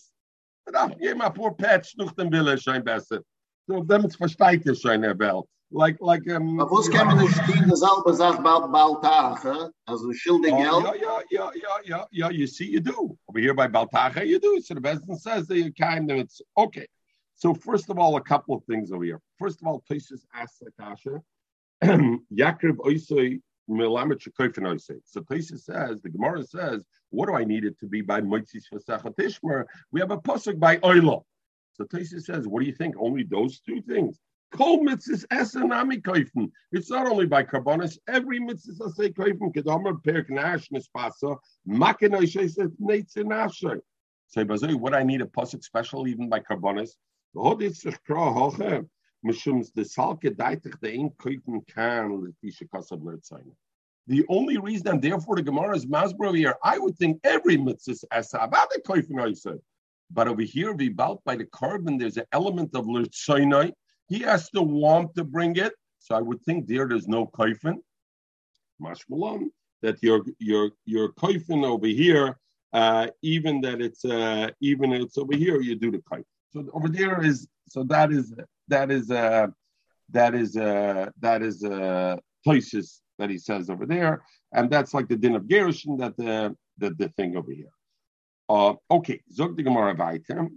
[0.65, 3.21] But I'm my poor pet, schnucht den Wille, schein besser.
[3.67, 7.33] So it's versteigt ihr schein, Herr Bell like like um Aber was kann man nicht
[7.33, 9.71] stehen das selbe Sach bald bald Tage?
[9.85, 10.61] Also schilde geld?
[10.61, 13.17] ja ja ja ja ja ja you see you do.
[13.27, 14.59] Over here by Baltacha you do.
[14.61, 16.87] So the business says that you kind of it's okay.
[17.35, 19.21] So first of all a couple of things over here.
[19.39, 21.21] First of all places ask Natasha
[21.83, 27.87] Yakrib Oisoi Oisoi so places says the Gemara says what do I need it to
[27.87, 31.23] be by Moitzis Vasachat Ishmer we have a pasuk by Oilo
[31.73, 34.19] so Taisa says what do you think only those two things
[34.51, 36.51] Kol mitzvahs esenami koifen.
[36.73, 37.97] It's not only by karbonis.
[38.07, 43.81] Every mitzvah say koifen kedomer per knash nispasa makenoi sheiset neitzin asher.
[44.27, 46.91] Say bazoi, what I need a pasuk special even by karbonis.
[54.07, 57.91] The only reason, and therefore the Gemara is Masbro here, I would think every mitzvah
[57.91, 59.53] is esa about the koifen I.
[60.09, 63.71] But over here, we bout by the carbon, there's an element of lertzayna
[64.11, 65.73] he has to want to bring it.
[65.99, 67.77] So I would think there there's no kaifin.
[68.81, 69.45] Mashmalam,
[69.81, 72.37] that your your your kaifin over here,
[72.73, 76.25] uh, even that it's uh, even it's over here, you do the kaif.
[76.51, 78.33] So over there is so that is
[78.71, 79.47] that is uh
[80.09, 85.07] that is uh that is uh places that he says over there, and that's like
[85.07, 87.73] the din of Gerushin that the the, the thing over here.
[88.49, 90.49] Uh, okay, Zog the Gemara weiter.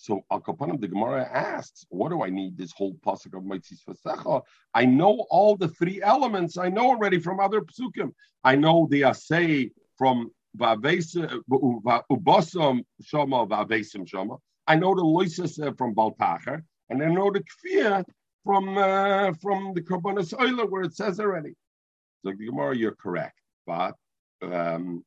[0.00, 3.82] So Al Kapanim, the Gemara asks, what do I need this whole pasuk of Maitzis
[3.86, 4.42] Fasecha?
[4.72, 6.56] I know all the three elements.
[6.56, 8.12] I know already from other psukim.
[8.44, 11.42] I know the asay from Ubasam
[13.02, 14.36] Shama Vavesim Shama.
[14.68, 18.04] I know the loises from Baltacher, and I know the kfir
[18.44, 21.54] from uh, from the Karbonis Oila where it says already.
[22.22, 23.94] So the Gemara, you're correct, but
[24.42, 25.04] um,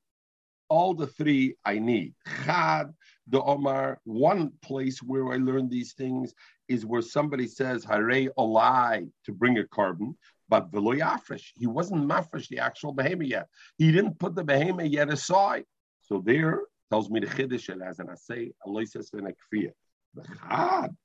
[0.68, 2.16] all the three I need.
[2.44, 2.92] Chad,
[3.28, 6.34] the Omar, one place where I learned these things
[6.68, 10.18] is where somebody says, Hare Olai, to bring a carbon,
[10.50, 11.52] but Veloy Afrish.
[11.56, 13.48] He wasn't mafresh the actual behemoth yet.
[13.78, 15.66] He didn't put the behemoth yet aside.
[16.02, 19.74] So there tells me the Chiddush as an Asay, Aloises and Ekfiyah.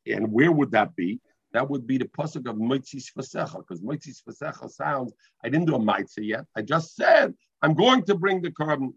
[0.06, 1.20] And where would that be?
[1.52, 5.76] That would be the pasuk of Moitzis Fasecha, because Moitzis Fasecha sounds, I didn't do
[5.76, 6.44] a Maitzah yet.
[6.56, 8.92] I just said, I'm going to bring the korban.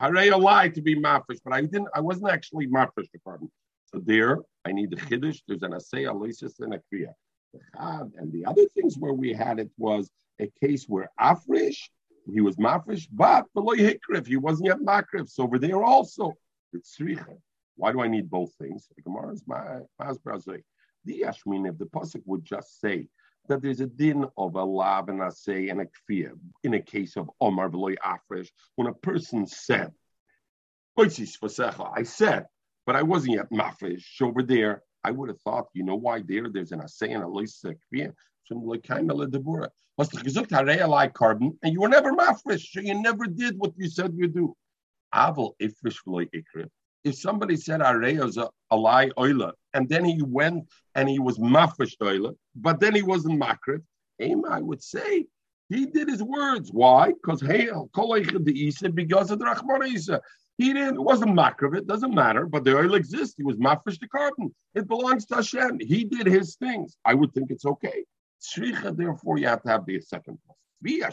[0.00, 1.88] Hare lie to be mafish, but I didn't.
[1.94, 3.48] I wasn't actually mafish the korban.
[3.86, 5.40] So there, I need the chiddush.
[5.46, 6.80] There's an asay aloisis and a.
[7.78, 11.78] And the other things where we had it was a case where afrish,
[12.30, 15.28] he was mafish, but below hikrif, he wasn't yet makrif.
[15.28, 16.34] So over there also,
[16.72, 17.36] it's sricha.
[17.76, 18.88] Why do I need both things?
[18.94, 20.62] The Gemara is my The
[21.06, 23.08] Yashmin, if the pasuk would just say
[23.48, 26.80] that there's a din of a lav and a say and a kfir in a
[26.80, 29.92] case of Omar Veloy Afrish, when a person said,
[30.96, 31.08] I
[32.04, 32.46] said,
[32.86, 34.82] but I wasn't yet mafresh over there.
[35.02, 36.48] I would have thought, you know why there?
[36.48, 38.12] There's an assay and a loisa kfir.
[38.50, 39.68] Like debura.
[39.96, 43.72] Was the gezukt harei carbon, and you were never mafresh, so you never did what
[43.76, 44.54] you said you do.
[45.14, 46.28] Aval ifrish v'loy
[47.04, 51.38] if somebody said Areya's a, a lie oila, and then he went and he was
[51.38, 53.82] mafresh oila, but then he wasn't makrit,
[54.20, 55.26] I would say
[55.68, 56.70] he did his words.
[56.70, 57.08] Why?
[57.08, 57.68] Because hey,
[58.94, 60.20] because of the Rahman Isa.
[60.58, 63.34] He didn't, it wasn't makriv, it doesn't matter, but the oil exists.
[63.36, 64.54] He was mafresh the carbon.
[64.74, 65.80] It belongs to Hashem.
[65.80, 66.96] He did his things.
[67.04, 68.04] I would think it's okay.
[68.42, 70.56] Shricha, therefore, you have to have the second plus.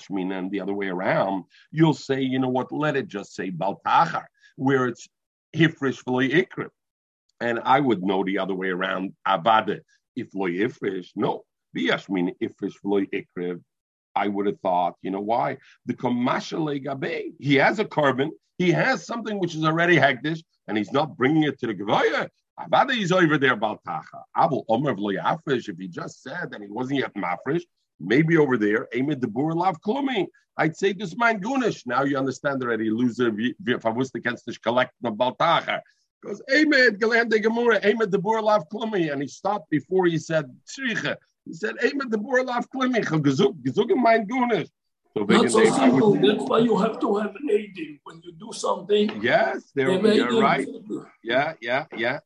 [0.10, 4.28] And the other way around, you'll say, you know what, let it just say Baltachar,
[4.56, 5.08] where it's
[5.56, 6.70] hifrish v'loy ikrim.
[7.40, 9.14] And I would know the other way around.
[9.28, 9.80] Abada
[10.16, 11.10] if ifrish.
[11.16, 11.44] No,
[11.78, 13.62] biyashmin ifrish v'loy ikrim.
[14.16, 15.58] I would have thought, you know why?
[15.86, 17.34] The kamashale gabe.
[17.40, 21.44] He has a carbon, He has something which is already hektish, and he's not bringing
[21.44, 22.28] it to the gevaya.
[22.60, 24.24] Abada he's over there about tacha.
[24.36, 25.70] Abu omer afrish.
[25.70, 27.64] If he just said that he wasn't yet mafresh,
[28.00, 30.28] maybe over there, Amid the Lav Klumi.
[30.58, 31.86] I'd say this man Gunish.
[31.86, 33.32] Now you understand already, loser,
[33.66, 35.80] if I was against this collecting the Baltacha.
[36.22, 39.12] Because Ahmed Galande Gemura, Ahmed the Lav Klumi.
[39.12, 41.16] And he stopped before he said Tzricha.
[41.46, 43.06] He said, Ahmed the Lav Klumi.
[43.06, 44.68] Gezug mein Gunish.
[45.18, 46.14] So Not so simple.
[46.16, 49.22] That's why you have to have an aiding when you do something.
[49.24, 50.68] Yes, there you're right.
[51.24, 52.20] Yeah, yeah, yeah.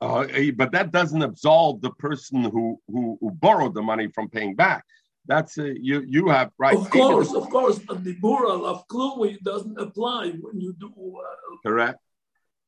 [0.00, 4.28] Uh, eh, but that doesn't absolve the person who, who, who borrowed the money from
[4.28, 4.84] paying back.
[5.26, 6.02] That's a, you.
[6.08, 6.74] You have right.
[6.74, 10.90] Of course, of course, but the bural of klumi doesn't apply when you do.
[10.90, 11.98] Uh, Correct.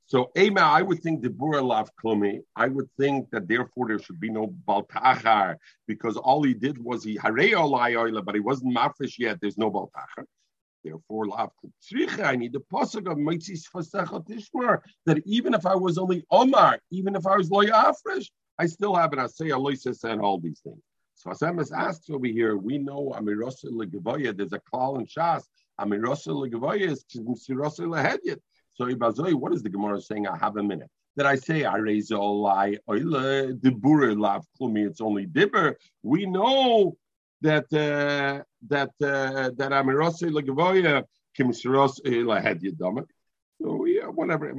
[0.04, 2.40] So, Ema, I would think the bural of klumi.
[2.56, 7.02] I would think that therefore there should be no baltachar because all he did was
[7.02, 9.38] he harei oila, but he wasn't mafresh yet.
[9.40, 10.26] There's no baltachar.
[10.82, 16.24] Therefore, I need the pasuk of mitzis fasechot tishmar that even if I was only
[16.30, 20.38] omar, even if I was loy afresh, I still have an asay aloises and all
[20.38, 20.82] these things.
[21.14, 25.42] So Asemis asks over here, we know Amirosa Legavoya, there's a call in Shas.
[25.78, 28.38] Amirosa Legavoya is Msirosa Lehedyet.
[28.74, 30.26] So Ibazoi, what is the Gemara saying?
[30.26, 30.88] I have a minute.
[31.18, 34.86] Did I say I raise all lie oile dibur lav klumi?
[34.86, 35.74] It's only dibur.
[36.02, 36.96] We know
[37.42, 41.04] that uh, that uh, that Amirosa Legavoya
[41.38, 43.06] kimsiros lehedyet damet.
[43.60, 44.52] So yeah, whatever.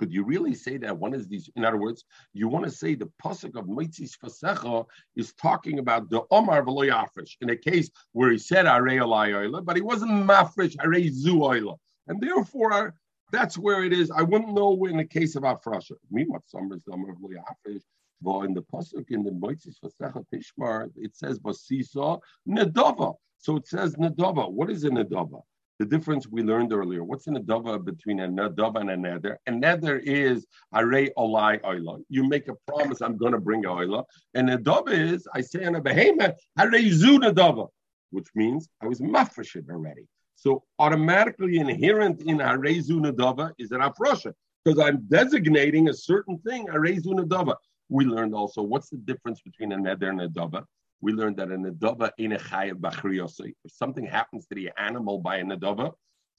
[0.00, 1.50] Could you really say that one is these?
[1.56, 6.08] In other words, you want to say the pasuk of Mitzis Fasecha is talking about
[6.08, 10.76] the Omar V'loyafresh in a case where he said Arei Oila, but he wasn't Mafresh
[10.76, 12.94] Arei Zu and therefore
[13.30, 14.10] that's where it is.
[14.10, 15.92] I wouldn't know in the case of Afrasha.
[16.10, 17.82] Me, what Omar V'loyafresh.
[18.26, 23.14] In the pasuk in the Mitzis Fasecha Tishmar, it says Basisa Nedava.
[23.38, 24.50] So it says Nedava.
[24.50, 25.42] What is a Nedava?
[25.80, 27.02] the difference we learned earlier.
[27.02, 29.40] What's a dava between a nadava and a nether?
[29.46, 32.02] A nether is array olai oila.
[32.10, 34.04] You make a promise, I'm going to bring oila.
[34.34, 37.68] And a dava is, I say on a behemoth, array zu nadava,
[38.10, 40.02] which means I was mafreshit already.
[40.34, 46.38] So automatically inherent in array zu nadava is an afrosha because I'm designating a certain
[46.40, 47.54] thing, array zu nadava.
[47.90, 50.64] We learned also what's the difference between a neder and a dava
[51.00, 53.54] we learned that a nadava in a chayav b'chriyosei.
[53.64, 55.92] If something happens to the animal by a nadava,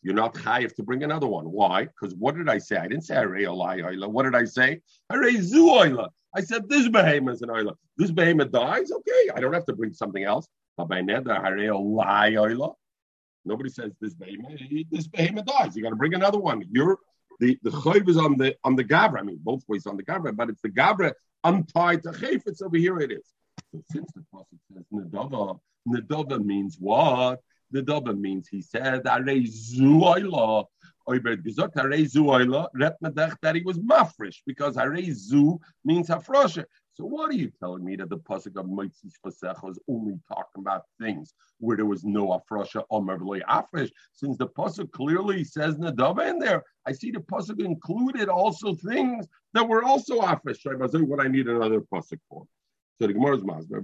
[0.04, 1.46] you're not chayav to bring another one.
[1.46, 1.86] Why?
[1.86, 2.78] Because what did I say?
[2.78, 4.08] I didn't say harei oila.
[4.08, 4.82] What did I say?
[5.12, 6.10] Harei zu oila.
[6.36, 7.74] I said this behemoth is an oila.
[7.98, 8.92] This behemoth dies.
[8.92, 10.48] Okay, I don't have to bring something else.
[10.78, 12.74] But by neder harei oila.
[13.44, 14.60] Nobody says this behemoth.
[14.92, 15.76] This behemoth dies.
[15.76, 16.64] You got to bring another one.
[16.72, 17.00] You're
[17.40, 19.20] the the is on the on the gavra.
[19.20, 20.70] I mean, both ways on the gavra, but it's the
[21.44, 23.00] gavra untied to chayfetz over here.
[23.00, 23.34] It is.
[23.74, 27.42] So since the prophet says Nadava, Nadava means what?
[27.74, 30.66] The Daba means he said, Arei Zuoila.
[31.08, 36.66] Oibert gesagt, Arei Zuoila, Repmedech, that he was mafresh, because Arei Zu means Hafrosha.
[36.94, 40.60] So what are you telling me that the pasuk of Mitzvah Pasecha is only talking
[40.60, 43.90] about things where there was no afrosha or mervely afresh?
[44.12, 49.26] Since the pasuk clearly says nadava in there, I see the pasuk included also things
[49.54, 50.66] that were also afresh.
[50.66, 52.46] What I need another pasuk for.
[53.00, 53.82] So the Gemara's masber.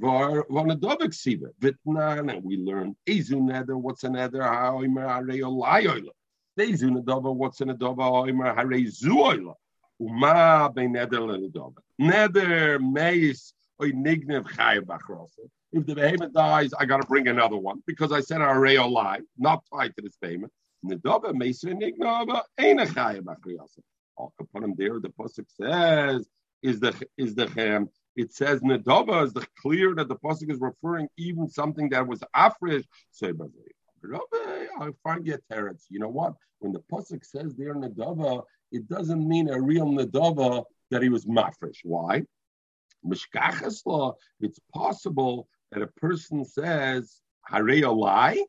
[0.49, 3.77] Vanadavik siva vitnan, and we learn ezu nether.
[3.77, 4.43] What's a nether?
[4.43, 6.11] How imer harei olayola.
[6.59, 7.33] Ezu nadava.
[7.33, 8.01] What's a nadava?
[8.01, 9.55] How imer harei zuoila.
[9.99, 11.77] Uma be nether lenadava.
[11.97, 14.85] Nether meis oy nignev chayav.
[15.71, 19.21] If the behemoth dies, I got to bring another one because I said harei olay,
[19.37, 20.51] not tied to this payment.
[20.85, 23.79] Nadava meis nignava ain't a chayav bachrasa.
[24.19, 24.99] I'll put him there.
[24.99, 26.27] The pasuk says
[26.63, 30.59] is the is the um, it says Nedava is the clear that the pasuk is
[30.59, 32.83] referring even something that was afrish.
[33.11, 33.31] So
[34.79, 35.85] I find you teretz.
[35.89, 36.33] You know what?
[36.59, 41.25] When the pasuk says there Nedava, it doesn't mean a real Nedava that he was
[41.25, 41.79] mafresh.
[41.83, 42.23] Why?
[43.05, 44.15] Mishkachas law.
[44.39, 48.43] It's possible that a person says Harei lie,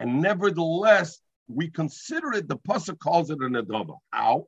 [0.00, 2.48] and nevertheless we consider it.
[2.48, 3.96] The pasuk calls it a Nedava.
[4.10, 4.46] How?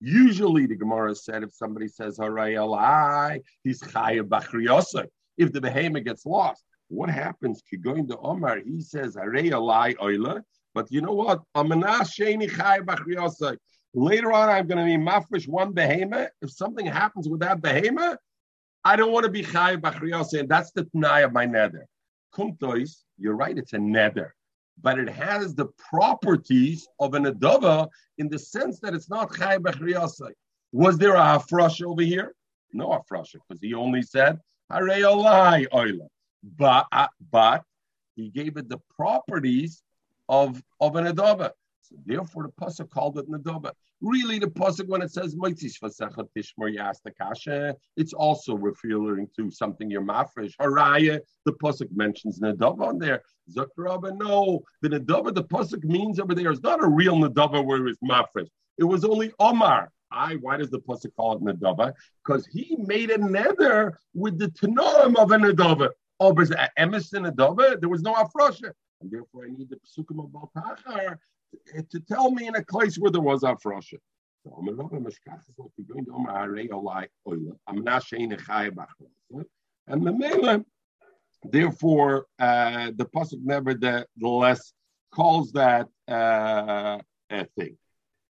[0.00, 5.06] Usually, the Gemara said if somebody says Harayalai, he's Chayav Bachriyosai.
[5.38, 7.62] If the behemoth gets lost, what happens?
[7.72, 10.42] Kigoin to Omar, he says Harayalai Oila.
[10.74, 11.42] But you know what?
[13.94, 16.30] Later on, I'm going to be mafresh one behemoth.
[16.42, 18.18] If something happens with that behemoth,
[18.84, 21.86] I don't want to be chayiv b'chriyosay, and that's the t'nai of my nether.
[22.34, 24.34] Kumtois, you're right, it's a nether
[24.80, 29.56] but it has the properties of an adava in the sense that it's not chay
[29.56, 30.32] b'chriyasai.
[30.72, 32.34] Was there a hafrasha over here?
[32.72, 34.38] No hafrasha, because he only said
[34.70, 36.08] harei alai oila.
[36.56, 37.62] But uh, but
[38.16, 39.82] he gave it the properties
[40.28, 41.52] of of an adava.
[41.86, 43.72] So therefore, the pasuk called it nadaba.
[44.00, 49.90] Really, the pasuk when it says moitzish vasechat tishmor yastakasha, it's also referring to something
[49.90, 50.54] you're mafresh.
[50.58, 53.20] Haraya, the pasuk mentions nadaba on there.
[53.54, 57.86] Zakraba, no, the nadaba the pasuk means over there is not a real nadaba where
[57.86, 58.48] it's mafresh.
[58.78, 59.90] It was only Omar.
[60.10, 61.92] I, why does the pasuk call it nadava?
[62.24, 65.90] Because he made a nether with the tanoim of a nadava.
[66.18, 68.72] Oh, but emes in nadava, there was no afrosha.
[69.00, 71.18] And therefore, I need the pasukim of Baltachar
[71.90, 73.98] to tell me in a place where there was afrosha.
[74.44, 75.12] So I'm not going to
[77.66, 78.04] I'm not
[79.86, 80.64] And the Mele,
[81.44, 84.72] therefore, uh, the pasuk nevertheless
[85.12, 86.98] calls that uh,
[87.30, 87.76] a thing.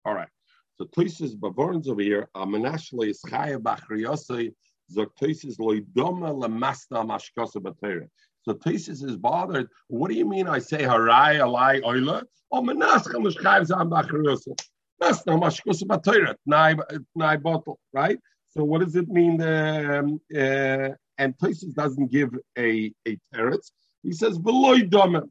[0.05, 0.29] All right.
[0.77, 4.53] So Toises Bavorns over here, Amenashle is Chaya Bachriyosei,
[4.93, 8.09] Zoktoises Loidoma Lamasna Mashkosa Batera.
[8.45, 9.69] So Tesis is bothered.
[9.89, 10.49] What do you mean?
[10.49, 12.23] I say harai alai oila.
[12.53, 14.59] Oh, menascha mishchayv zam b'achriyosa.
[15.01, 16.37] That's not mashkusa b'toiret.
[16.47, 18.19] Nai bottle, right?
[18.49, 19.41] So what does it mean?
[19.43, 23.71] Um, uh, and Tesis doesn't give a a teretz.
[24.03, 25.31] He says beloy domem.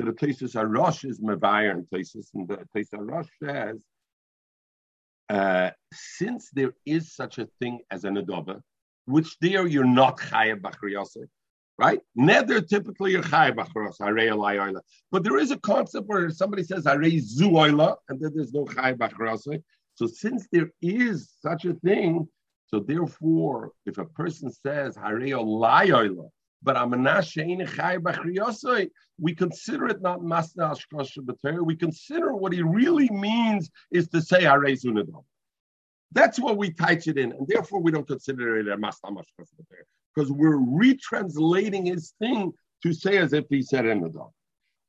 [0.00, 3.84] So the Tesis Arosh is mevayer and and the Tesis Arosh says.
[5.30, 8.60] Uh, since there is such a thing as an adova,
[9.06, 11.26] which there you're not chayav b'chriyasa,
[11.78, 12.00] right?
[12.14, 17.20] Nether typically you're chay b'charos, harei But there is a concept where somebody says harei
[17.20, 19.62] zu and then there's no chay b'charos.
[19.96, 22.28] So since there is such a thing,
[22.66, 26.28] so therefore, if a person says harei oila,
[26.62, 26.76] but
[29.18, 34.82] we consider it not masna We consider what he really means is to say harei
[34.82, 35.24] zunadom.
[36.12, 39.24] That's what we touch it in, and therefore we don't consider it a ashkosha
[40.14, 44.30] because we're retranslating his thing to say as if he said dog.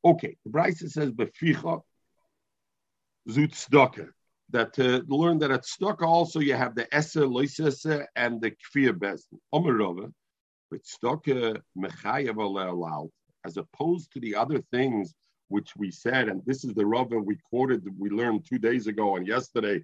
[0.04, 1.82] Okay, the Bryce says beficha
[3.30, 3.68] zut
[4.52, 8.92] That to learn that at tzedakah also you have the esse loisese and the kfir
[8.92, 9.40] bezdin.
[9.54, 10.14] Omerova,
[10.70, 13.10] but tzedakah mechayev
[13.46, 15.14] as opposed to the other things
[15.48, 18.88] which we said, and this is the Rava we quoted, that we learned two days
[18.88, 19.84] ago and yesterday,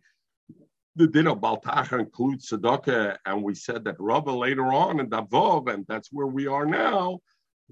[0.95, 5.73] the din of Baltacha includes tzedakah, and we said that Rabba later on in Davov,
[5.73, 7.19] and that's where we are now.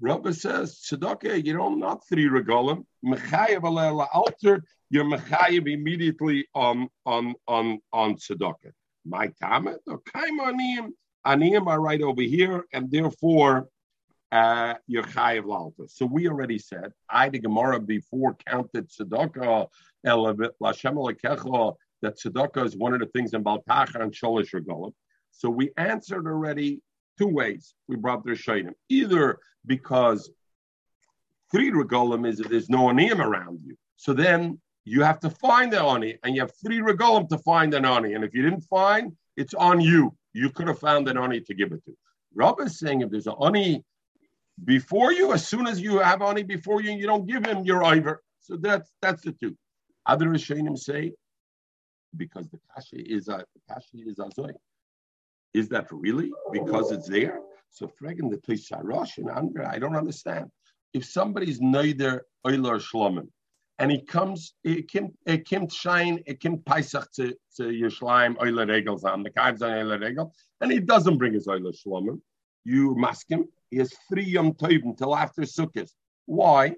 [0.00, 2.84] Rabba says tzedakah, you know, not three regalim.
[3.04, 8.72] Mechayev alter, you're mechayev immediately on on on on tzedakah.
[9.04, 10.88] My tamet, okay, aniyim,
[11.26, 13.68] aniyim are right over here, and therefore
[14.32, 15.90] uh, you're chayev lalta.
[15.90, 19.68] So we already said, I the Gemara before counted tzedakah,
[20.06, 20.94] el lashem
[22.02, 24.92] that tzedakah is one of the things in Baltacha and Sholish Regalim.
[25.32, 26.80] So we answered already
[27.18, 27.74] two ways.
[27.88, 28.72] We brought the Shainim.
[28.88, 30.30] Either because
[31.50, 33.76] Three regolim is there's no aniyim around you.
[33.96, 37.74] So then you have to find the ani, and you have three regolim to find
[37.74, 38.14] an ani.
[38.14, 40.16] And if you didn't find, it's on you.
[40.32, 41.96] You could have found an ani to give it to.
[42.34, 43.84] Rob is saying if there's an ani
[44.64, 47.84] before you, as soon as you have ani before you, you don't give him, you're
[47.84, 48.22] over.
[48.40, 49.56] So that's that's the two.
[50.06, 51.12] Other Rishonim say
[52.16, 54.52] because the kasha is a kasha is azoy.
[55.54, 57.40] Is that really because it's there?
[57.70, 60.50] So fragging the Tisharosh and Andre, I don't understand.
[60.92, 63.28] If somebody's neither Euler Shlomim,
[63.78, 65.10] and he comes, he kim,
[65.68, 70.70] shine, he kim paisach to, Yerushalayim, Euler Regels on, the Kaibs on Euler Regel, and
[70.70, 72.20] he doesn't bring his Euler Shlomim,
[72.64, 75.88] you mask him, he has three Yom Tov until after Sukkot.
[76.26, 76.74] Why?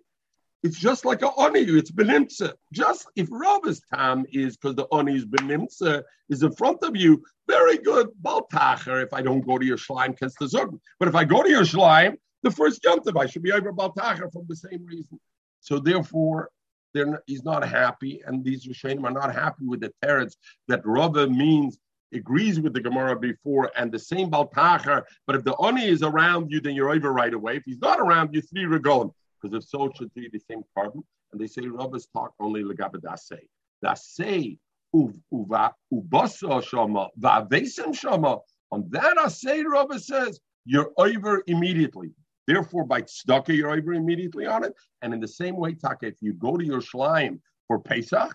[0.62, 1.60] It's just like a oni.
[1.60, 2.52] It's benimtza.
[2.72, 7.22] Just if Rabba's tam is because the oni is benimtza is in front of you,
[7.48, 8.08] very good.
[8.22, 9.02] Baltacher.
[9.02, 10.78] If I don't go to your the zurg.
[11.00, 14.32] But if I go to your shlime, the first yomtiv I should be over Baltacher
[14.32, 15.18] from the same reason.
[15.60, 16.50] So therefore,
[16.94, 20.36] not, he's not happy, and these Rishonim are not happy with the teretz
[20.68, 21.78] that Rabba means
[22.14, 25.02] agrees with the Gemara before and the same Baltacher.
[25.26, 27.56] But if the Oni is around you, then you're over right away.
[27.56, 29.12] If he's not around you, three regolim
[29.43, 31.03] because if so, it should be the same carbon.
[31.32, 33.40] And they say Rabbis talk only legabe dasei.
[33.84, 34.59] Dasei
[34.95, 38.38] ubasa shama va'avesim shama.
[38.70, 42.11] On that asay, Rabbi says you're over immediately.
[42.47, 44.74] Therefore, by tzedakah, you're over immediately on it.
[45.01, 48.34] And in the same way, Taka, if you go to your shlime for Pesach,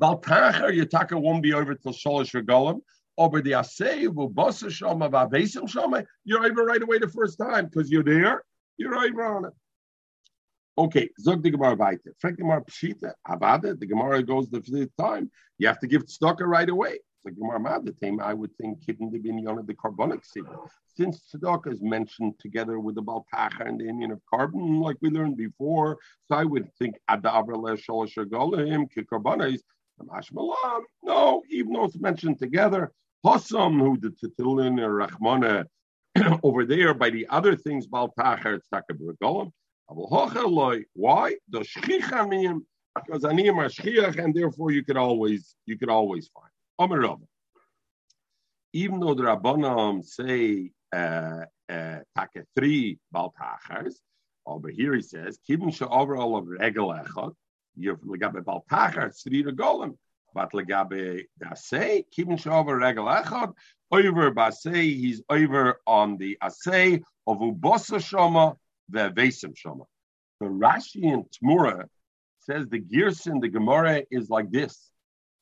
[0.00, 2.80] Baltacher, your Taka won't be over till Sholosh Regalim.
[3.16, 7.88] Over the Asay, Vubasa Shama, Vavesim Shama, you're over right away the first time because
[7.88, 8.42] you're there,
[8.76, 9.52] you're over on it.
[10.76, 12.14] Okay, zog the Gemara weiter.
[12.20, 15.30] The Gemara pshita, avada, the Gemara goes the fifth time.
[15.58, 16.98] You have to give tzedakah right away.
[17.22, 20.42] So, the Gemara Madatim, I would think, keeping the binyan of the carbonic seed.
[20.96, 25.10] Since tzedakah is mentioned together with the baltacha and the Indian of carbon, like we
[25.10, 29.60] learned before, so I would think adabra le shalosh golim kikarbonis.
[31.04, 32.90] No, even though it's mentioned together,
[33.24, 35.66] Hossam, who the Titilin Rachmana
[36.42, 39.52] over there by the other things, Baltacher, it's Takabragolim.
[39.88, 41.36] Why?
[41.50, 46.50] Because aniyim are shchiach, and therefore you could always you could always find.
[48.72, 53.94] Even though the Rabbanim say uh, uh, take three baltachars,
[54.46, 57.34] over here he says kibun overall of regel echad.
[57.76, 59.96] You're legabe baltachar three regolim,
[60.34, 63.52] but legabe dasei kibun over regel echad.
[63.90, 68.56] Over basei, he's over on the asay of ubosa shoma
[68.92, 69.86] shoma.
[70.40, 71.86] The Rashi and Tmura
[72.40, 74.90] says the Gerson, the Gemara is like this.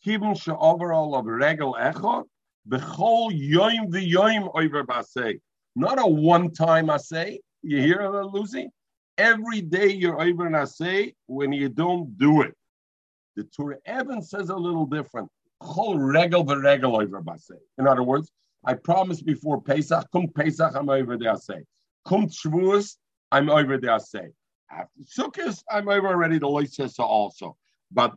[0.06, 2.24] Kibun she'overall of regel echot,
[2.68, 5.40] bechol yoim v'yoim over basei.
[5.74, 7.38] Not a one-time asay.
[7.62, 8.68] You hear Lucy?
[9.16, 12.54] Every day you're over an asay when you don't do it.
[13.36, 15.28] The Torah Evan says a little different.
[15.62, 17.22] Chol regel v'regel over.
[17.78, 18.30] In other words,
[18.64, 21.62] I promised before Pesach, come Pesach, I'm over the asay.
[22.06, 22.96] Come Shavuos,
[23.32, 24.30] I'm over the asay.
[24.70, 27.56] After Sukkot, I'm over already the Loisesa also.
[27.90, 28.14] But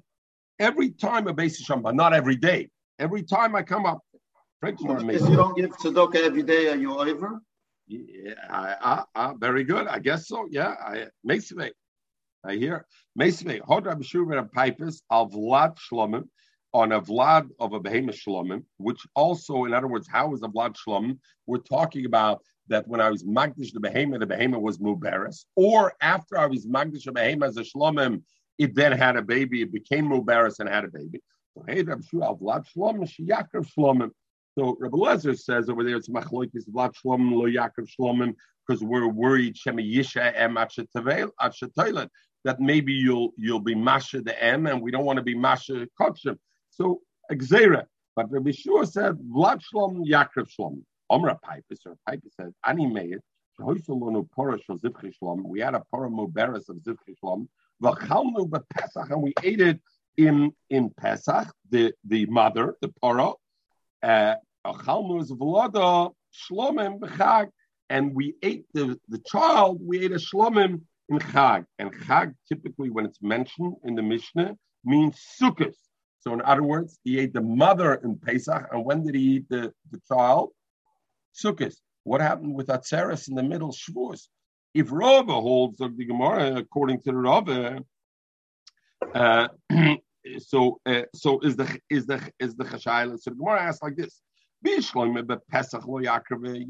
[0.60, 2.70] every time a basis but not every day.
[3.00, 4.02] Every time I come up,
[4.62, 4.80] If
[5.30, 7.42] you don't give tzedakah every day, are you over?
[7.88, 9.88] Yeah, I, I, very good.
[9.88, 10.48] I guess so.
[10.50, 11.72] Yeah, I Mesve.
[12.44, 12.86] I hear
[13.16, 13.62] Mesve.
[13.68, 16.24] Hod Rabbi Shuvah Pipers of Vlad Shlomim
[16.74, 20.48] on a Vlad of a Behemoth Shlomim, which also, in other words, how is a
[20.48, 21.20] Vlad Shlomim?
[21.46, 25.94] We're talking about that when I was Magdish the Behema, the Behema was Mubaris, or
[26.02, 28.24] after I was Magdish the Behema as a Shlomim,
[28.58, 31.22] it then had a baby, it became Mubaris and had a baby.
[31.54, 33.10] So hey, Vlad Shlomim,
[33.78, 34.12] Shlomim.
[34.58, 38.34] So Rabbi Lezer says over there, it's Machloikis Vlad Shlomim, Lo Yaakov Shlomim,
[38.66, 42.10] because we're worried Shema Yisha Em Achetaylet,
[42.46, 45.88] that maybe you'll you'll be Masha the M, and we don't want to be Masha
[46.00, 46.38] Kotchim.
[46.72, 47.02] So
[47.32, 47.86] Xera.
[48.16, 50.84] But Rabbi Shua said Vlad Shlom, Yaakov Shlomim.
[51.12, 53.20] Omra Pipus or Pipus said, Ani made
[53.58, 53.78] we had
[55.76, 57.48] a muberes of zivchi shlom.
[57.82, 59.80] V'chalnu and we ate it
[60.18, 61.48] in in Pesach.
[61.70, 63.32] The the mother, the para,
[64.04, 64.36] uh,
[64.66, 67.50] chalnu is v'lada shlomim b'chag,
[67.90, 69.80] and we ate the the child.
[69.82, 74.58] We ate a shlomim in chag, and chag typically when it's mentioned in the Mishnah
[74.84, 75.76] means sukkot.
[76.20, 79.50] So in other words, he ate the mother in Pesach, and when did he eat
[79.50, 80.50] the the child?
[81.36, 81.76] Sukkot.
[82.04, 84.28] What happened with Atzeres in the middle Shavuos?
[84.74, 87.84] If Rava holds the Gemara, according to the Rava,
[89.14, 89.48] uh,
[90.40, 93.20] so uh, so is the is the is the Chashayla.
[93.20, 94.22] So the Gemara asks like this:
[94.64, 94.82] You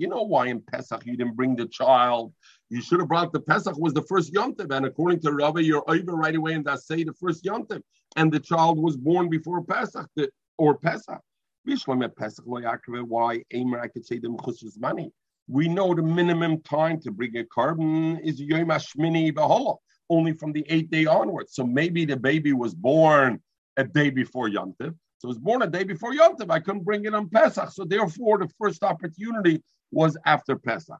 [0.07, 2.33] know why in Pesach you didn't bring the child?
[2.69, 5.83] You should have brought the Pesach was the first yontiv, and according to Rabbi, you're
[5.87, 7.81] over right away in that say the first yontiv,
[8.15, 10.09] and the child was born before Pesach
[10.57, 11.21] or Pesach.
[11.65, 13.43] Why
[13.81, 15.11] I could say the Mechus's money.
[15.47, 19.77] We know the minimum time to bring a carbon is Yom Hashmini Beholah,
[20.09, 21.53] only from the eighth day onwards.
[21.53, 23.41] So maybe the baby was born
[23.77, 24.95] a day before Yontiv.
[25.19, 26.49] So it was born a day before Yontiv.
[26.49, 27.71] I couldn't bring it on Pesach.
[27.71, 30.99] So therefore, the first opportunity was after Pesach.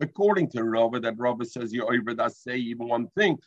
[0.00, 3.38] According to Rava, that Rava says you over that say even one thing.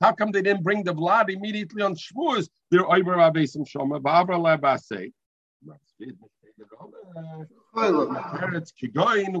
[0.00, 2.48] How come they didn't bring the Vlad immediately on Shavuos?
[2.70, 4.00] They're over Shoma.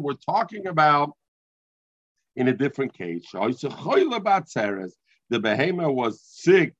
[0.02, 1.16] We're talking about
[2.36, 3.24] in a different case.
[3.32, 4.92] The
[5.40, 6.74] behemoth was sick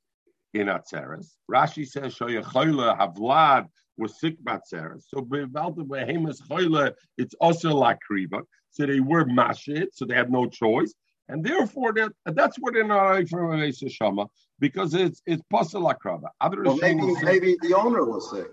[0.52, 1.36] in Atzeres.
[1.50, 5.04] Rashi says, Shoyachoyle Havlad was sick Batzeres.
[5.08, 8.42] So Bevalta behemoth Choyle, it's also like Kriva.
[8.70, 10.94] So they were mashit, so they had no choice.
[11.28, 11.94] And therefore,
[12.26, 14.26] that's what they're not from a basis of Shama
[14.58, 16.28] because it's it's pasal akrava.
[16.64, 18.48] Well, maybe, maybe the owner was sick.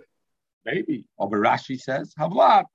[0.65, 1.05] Maybe.
[1.19, 2.65] Oh, or Rashi says, Havlad.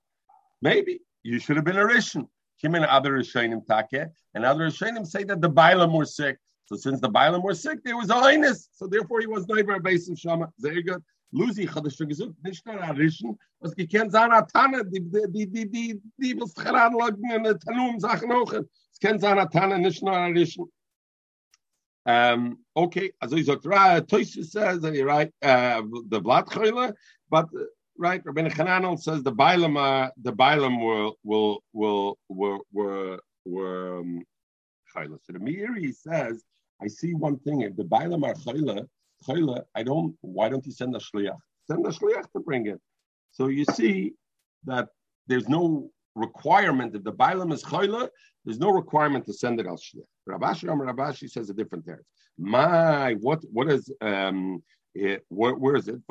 [0.61, 0.99] Maybe.
[1.23, 2.27] You should have been a Rishon.
[2.61, 6.37] Kim and other Rishonim take, and other Rishonim say that the Bailam were sick.
[6.65, 8.69] So since the Bailam were sick, there was a highness.
[8.73, 10.49] So therefore he was neighbor base of Shama.
[10.59, 11.03] Very good.
[11.31, 15.69] Lucy Chadash gesucht, nicht nur ein Rischen, was gekennt sein a Tanne, die, die, die,
[15.69, 18.53] die, die, was heranlegen in der Tanum Sachen auch.
[18.53, 20.71] Es kennt sein a Tanne, nicht nur ein Rischen.
[22.05, 26.47] Um, okay, also ich sag, right, Toysi says, right, uh, the blood
[27.29, 27.49] but
[27.97, 28.21] right?
[28.23, 34.23] Rabbi Hananel says the Bailam, uh, the Bailam will will will were were were um.
[34.93, 36.43] So the Meiri says,
[36.81, 37.61] I see one thing.
[37.61, 38.87] If the Bailam are chayla,
[39.25, 40.15] chayla, I don't.
[40.21, 41.37] Why don't you send a shliach?
[41.69, 42.79] Send a shliach to bring it.
[43.31, 44.13] So you see
[44.65, 44.89] that
[45.27, 48.09] there's no requirement if the Bailam is chayla.
[48.45, 50.07] There's no requirement to send it al shliach.
[50.29, 52.01] Rabashi Rabashi says a different term.
[52.37, 54.63] My what what is um
[54.95, 56.01] it, where, where is it?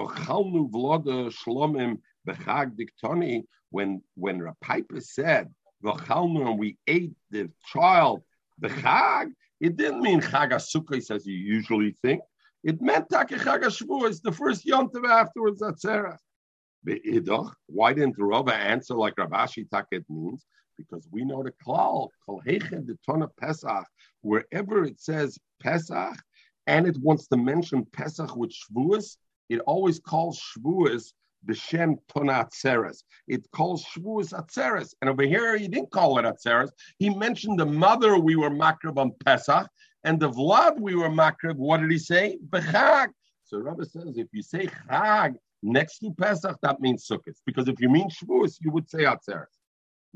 [3.71, 5.53] When when Rapipa said
[5.83, 8.23] and we ate the child
[8.63, 12.21] b'chag, it didn't mean chag as you usually think.
[12.67, 13.65] It meant take chag
[14.09, 15.63] It's the first yontiv afterwards.
[15.63, 16.19] Atzerach.
[16.89, 17.21] Eh,
[17.67, 20.45] Why didn't Rava answer like Rabashi Taket means?
[20.77, 23.87] Because we know the klal, kol the ton of Pesach,
[24.23, 26.19] wherever it says Pesach,
[26.67, 29.17] and it wants to mention Pesach with Shavuos,
[29.49, 31.13] it always calls Shavuos
[31.47, 33.05] B'Shem Tona Atzeres.
[33.29, 34.93] It calls Shavuos Atzeres.
[35.01, 36.71] And over here, he didn't call it Atzeres.
[36.99, 39.69] He mentioned the mother we were makrab on Pesach,
[40.07, 42.39] and the Vlad we were makrab, what did he say?
[42.49, 43.09] B'Chag.
[43.45, 47.35] So Rabbi says, if you say Chag next to Pesach, that means Sukkot.
[47.45, 49.47] Because if you mean Shavuos, you would say Atzeres.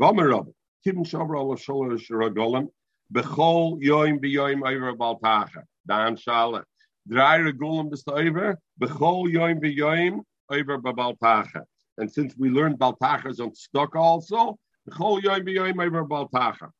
[0.00, 0.50] Gomer Rabbi.
[0.86, 2.68] Kibin Shavra Allah Sholosh Ragolem.
[3.12, 5.64] Bechol Yoim B'Yoim Ayra Baltacha.
[5.86, 6.62] Dan Shale.
[7.08, 10.20] Drei Regulum bist over, Bechol Yoim V'Yoim,
[10.50, 11.64] over Baltacha.
[11.98, 14.56] And since we learned Baltacha is on stock also,
[14.88, 16.70] Bechol Yoim V'Yoim over Baltacha.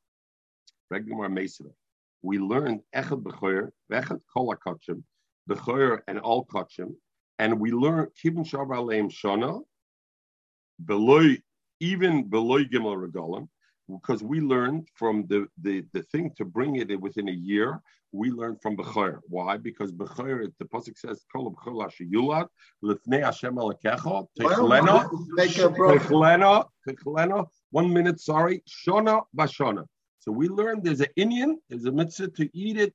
[0.91, 1.65] Regular Mesa.
[2.23, 5.03] We learned Echad Bechoyer, Echad Kol HaKotchim,
[5.49, 6.95] Bechoyer and all Kotchim,
[7.39, 9.63] and we learned Kibin Shavar Aleim Shona,
[10.85, 11.35] below,
[11.81, 13.49] even below Gimel Regalim,
[13.89, 17.81] because we learned from the, the, the thing to bring it within a year,
[18.13, 19.19] we learned from Bechor.
[19.29, 19.57] Why?
[19.57, 22.49] Because Bechor, the Pasuk says, Kol Bechor Yulat,
[22.85, 25.09] Lifnei Hashem Alekecho, Techleno,
[25.39, 29.87] Techleno, Techleno, one minute, sorry, Shona Bashona.
[30.21, 32.95] So we learned there's an Indian, there's a mitzvah to eat it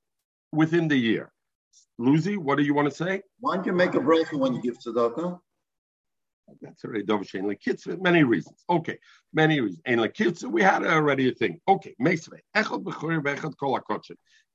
[0.52, 1.32] within the year.
[1.98, 3.22] Lucy, what do you want to say?
[3.40, 5.40] Why don't you make a bracha when you give tzedakah?
[6.62, 8.64] That's already Dovshay and Lekitza, many reasons.
[8.70, 9.00] Okay,
[9.34, 9.82] many reasons.
[9.86, 11.60] And Lekitza, we had already a thing.
[11.68, 12.40] Okay, Mesve.
[12.56, 13.80] Echad Bechor Bechad Kol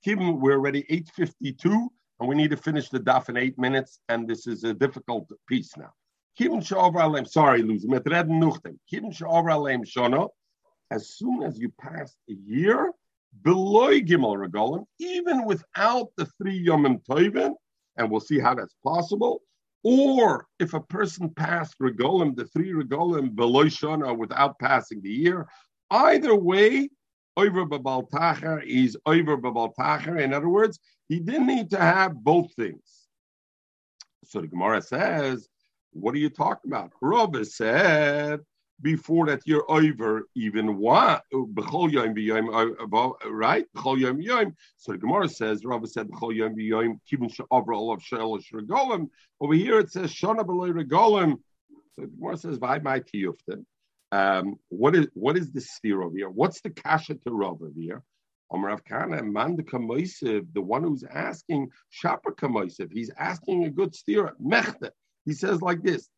[0.05, 1.89] Kim, we're already 8.52,
[2.21, 5.31] and we need to finish the daf in eight minutes, and this is a difficult
[5.49, 5.91] piece now.
[6.39, 8.79] Kim Alem, sorry, Luz, Metred Nuchtem.
[8.89, 10.29] Kim Alem Shono,
[10.91, 12.93] as soon as you pass a year,
[13.43, 17.55] below Gimel Regolim, even without the three Yomim Toivin,
[17.97, 19.43] and we'll see how that's possible,
[19.83, 25.49] or if a person passed regolim, the three regolim below shana without passing the year,
[25.91, 26.91] either way,
[27.37, 30.21] over babaltacher is over babaltacher.
[30.21, 30.79] In other words,
[31.09, 33.07] he didn't need to have both things.
[34.25, 35.49] So the Gemara says,
[35.93, 36.93] what are you talking about?
[37.01, 38.41] Rabbi said,
[38.83, 40.79] before that you're over even yom
[42.15, 43.67] b'yom right.
[43.75, 46.55] So the Gemara says Rabbi said b'chol yom.
[49.41, 51.39] Over here it says shana b'loy regolim.
[51.97, 52.59] So the Gemara says.
[54.13, 56.29] Um, what is what is the steer over here?
[56.29, 58.03] What's the kasha to Rav over here?
[58.53, 64.35] Amrav Kana, Manda Kamoisiv, the one who's asking Shapar Kamoisiv, he's asking a good steer.
[64.45, 64.91] Mechte.
[65.25, 66.09] He says like this: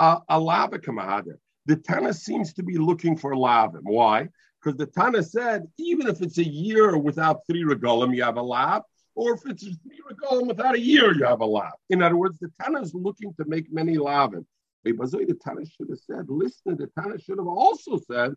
[0.00, 1.36] Tana alava kamahader.
[1.66, 3.82] The Tana seems to be looking for lavim.
[3.82, 4.28] Why?
[4.62, 8.42] Because the Tana said even if it's a year without three regalim, you have a
[8.42, 8.82] lav,
[9.14, 11.72] or if it's three regalim without a year, you have a lav.
[11.90, 14.44] In other words, the Tana is looking to make many lavim.
[14.84, 18.34] The Tana should have said, listen, the Tana should have also said,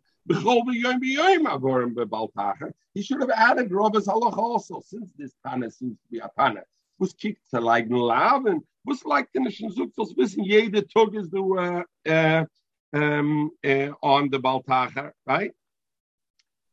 [2.94, 6.64] he should have added Rabba's halach also, since this Tana seems to be a Tana.
[7.00, 11.86] Was kicked to like Lavin, was like the Nation Zuktos wissen, jede Tag is the
[12.08, 12.46] uh, uh,
[12.94, 15.52] um, uh, on the Baltacher, right?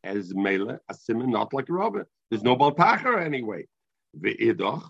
[0.02, 2.06] As Mele, a not like Rabba.
[2.30, 3.66] There's no Baltacher anyway.
[4.14, 4.88] The Idach.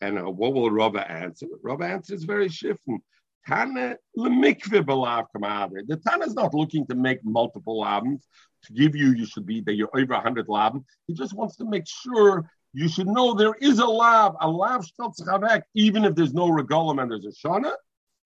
[0.00, 1.46] And uh, what will Rabba answer?
[1.62, 3.00] Rabba answers very shifting.
[3.46, 5.86] Tana lemikve belav kamader.
[5.86, 8.26] The Tana is not looking to make multiple albums
[8.64, 9.12] to give you.
[9.12, 10.80] You should be that you're over hundred labs.
[11.06, 14.34] He just wants to make sure you should know there is a lab.
[14.42, 17.72] A lav lab chavek, even if there's no regolim and there's a shana,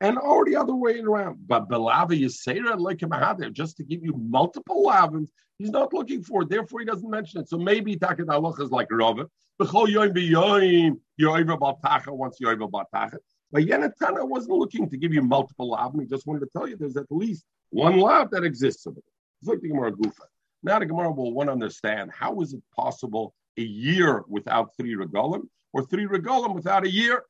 [0.01, 1.39] and or the other way around.
[1.47, 5.31] But belava yisera like mahader, just to give you multiple labs.
[5.59, 6.49] He's not looking for it.
[6.49, 7.49] Therefore, he doesn't mention it.
[7.49, 9.29] So maybe takat aloch is like Rava.
[9.63, 13.19] B'chol yoim b'yoim, you're over batacha once you're over batacha.
[13.53, 15.93] But Yenatana wasn't looking to give you multiple lab.
[16.01, 18.85] He just wanted to tell you there's at least one lab that exists.
[18.87, 20.25] It's like the Gemara Gufa.
[20.65, 24.95] Now the Gemara will want to understand how is it possible a year without three
[24.95, 25.43] regalim
[25.73, 27.23] or three regalim without a year,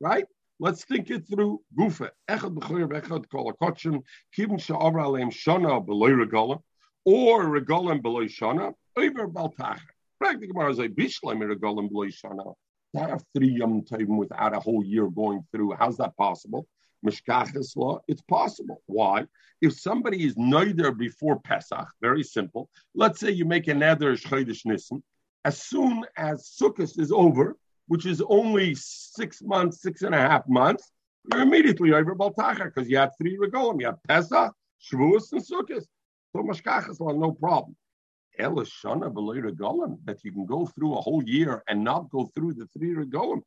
[0.00, 0.24] right?
[0.58, 1.60] Let's think it through.
[1.78, 2.10] Gufa.
[2.28, 4.02] Echad b'chayr v'echad kol akotshim
[4.36, 6.60] kibun sha'avra aleim shana b'loy regalim
[7.04, 9.80] or regalim b'loy shana over baltach.
[10.18, 12.54] Practically, Gemara is a bishleim regalim b'loy shana
[12.94, 15.72] to have three Yom Tovim without a whole year going through.
[15.72, 16.66] How's that possible?
[17.04, 18.82] Mishkachas law, it's possible.
[18.86, 19.26] Why?
[19.60, 22.70] If somebody is neither before Pesach, very simple.
[22.94, 25.02] Let's say you make a nether Chodesh Nissen.
[25.44, 27.56] As soon as Sukkot is over,
[27.88, 30.90] which is only six months, six and a half months,
[31.30, 33.80] you're immediately over Baltachar because you have three regolim.
[33.80, 35.84] You have Pesach, Shavuos, and Sukkot.
[36.32, 37.76] So Mashkachas no problem
[38.40, 42.54] Elishana b'lei regalim, that you can go through a whole year and not go through
[42.54, 43.42] the three regolim.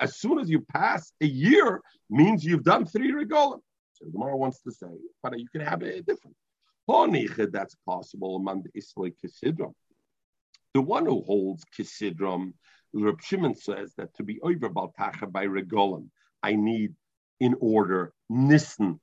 [0.00, 1.80] As soon as you pass a year,
[2.10, 3.60] means you've done three regolim.
[3.92, 4.88] So the Gemara wants to say,
[5.22, 6.36] but you can have it different.
[7.52, 9.74] That's possible among the Islay Kisidram.
[10.78, 12.52] The one who holds Kisidram,
[12.92, 16.08] Reb Shimon says that to be over Baltacha by regolim,
[16.40, 16.94] I need
[17.40, 19.00] in order Nissen,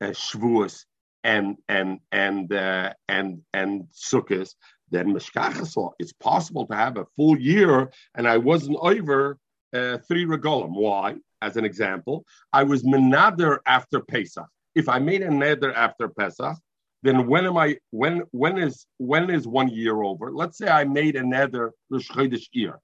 [0.00, 0.86] uh, Shavuos,
[1.22, 4.54] and and and uh, and and sukkahs,
[4.90, 9.36] then mishkachas It's possible to have a full year, and I wasn't over
[9.74, 10.70] uh, three regolim.
[10.72, 11.16] Why?
[11.42, 14.48] As an example, I was menader after Pesach.
[14.74, 16.56] If I made a neder after Pesach,
[17.02, 17.78] then when am I?
[17.90, 20.30] When when is when is one year over?
[20.30, 22.78] Let's say I made another Rosh Chodesh year.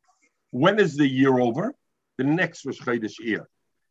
[0.51, 1.75] When is the year over?
[2.19, 3.47] The next Rosh Chodesh year.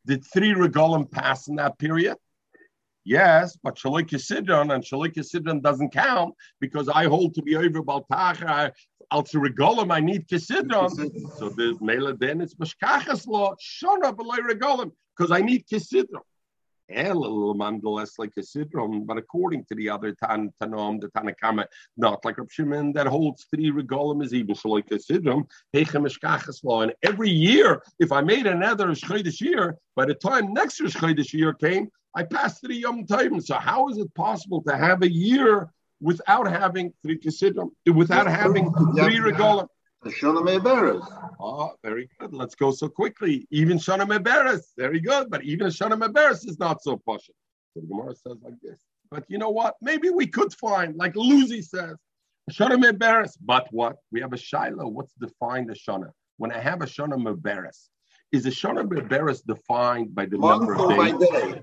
[0.05, 2.17] Did three regolim pass in that period?
[3.03, 7.83] Yes, but Shalik Sidron and Shalik Sidron doesn't count because I hold to be over
[7.83, 8.71] Baltacha.
[9.11, 10.89] Also, regolim, I need Kisidron.
[11.37, 16.23] So the Mela then it's Mashkachas law, Shona below regolim, because I need Kisidron.
[16.89, 21.65] Like a Kisidron, but according to the other Tan Tanom, the Tanakama,
[21.97, 26.81] not like Rav Shimon that holds three regolim is even Hechem Mashkachas law.
[26.81, 31.53] And every year, if I made another Shchodesh year, by the time next Shchodesh year
[31.53, 33.43] came, I passed three Yom Tovim.
[33.43, 35.71] So how is it possible to have a year
[36.01, 39.67] without having three Kisidram, without having three Regolim?
[40.05, 41.05] Meberes.
[41.39, 42.33] Oh, very good.
[42.33, 43.47] Let's go so quickly.
[43.49, 45.29] Even Shana Meberes, very good.
[45.29, 47.25] But even Shana Meberes is not so posh.
[47.73, 48.79] So the Gemara says like this.
[49.11, 49.75] But you know what?
[49.81, 51.97] Maybe we could find, like Lucy says,
[52.51, 53.37] Shana Meberes.
[53.41, 53.97] But what?
[54.11, 54.87] We have a Shiloh.
[54.87, 56.11] What's defined as Shana?
[56.37, 57.87] When I have a Shana Meberes,
[58.31, 61.29] is a Shana Meberes defined by the Month number of days?
[61.29, 61.61] Day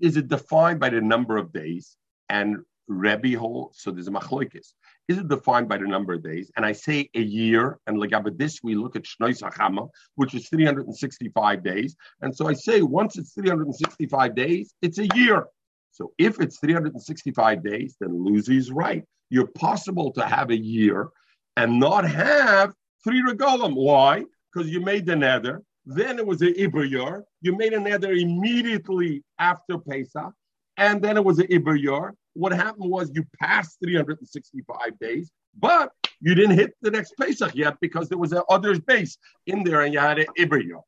[0.00, 1.96] is it defined by the number of days?
[2.28, 2.58] And
[2.88, 4.72] Rebbe holds, so there's a machloikis.
[5.08, 6.50] Is it defined by the number of days?
[6.56, 10.48] And I say a year, and like this, we look at Shnois Achama, which is
[10.48, 11.94] 365 days.
[12.22, 15.46] And so I say once it's 365 days, it's a year.
[15.90, 19.04] So if it's 365 days, then Lucy is right.
[19.28, 21.08] You're possible to have a year
[21.56, 22.72] and not have
[23.04, 23.74] three regalim.
[23.74, 24.24] Why?
[24.52, 27.22] Because you made the nether, then it was an Ibrayur.
[27.42, 30.32] You made a nether immediately after Pesach.
[30.76, 32.14] And then it was an Iber year.
[32.34, 37.76] What happened was you passed 365 days, but you didn't hit the next Pesach yet
[37.80, 40.80] because there was an other's base in there and you had an Iber year.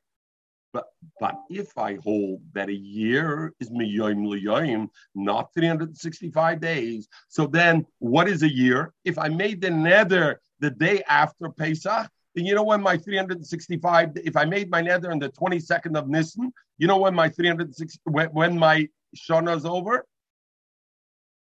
[0.73, 0.85] But
[1.19, 7.85] but if I hold that a year is miyom liyoim, not 365 days, so then
[7.99, 8.93] what is a year?
[9.05, 14.11] If I made the nether the day after Pesach, then you know when my 365,
[14.17, 17.99] if I made my nether on the 22nd of Nisan, you know when my 360,
[18.03, 20.05] when, when my Shana is over?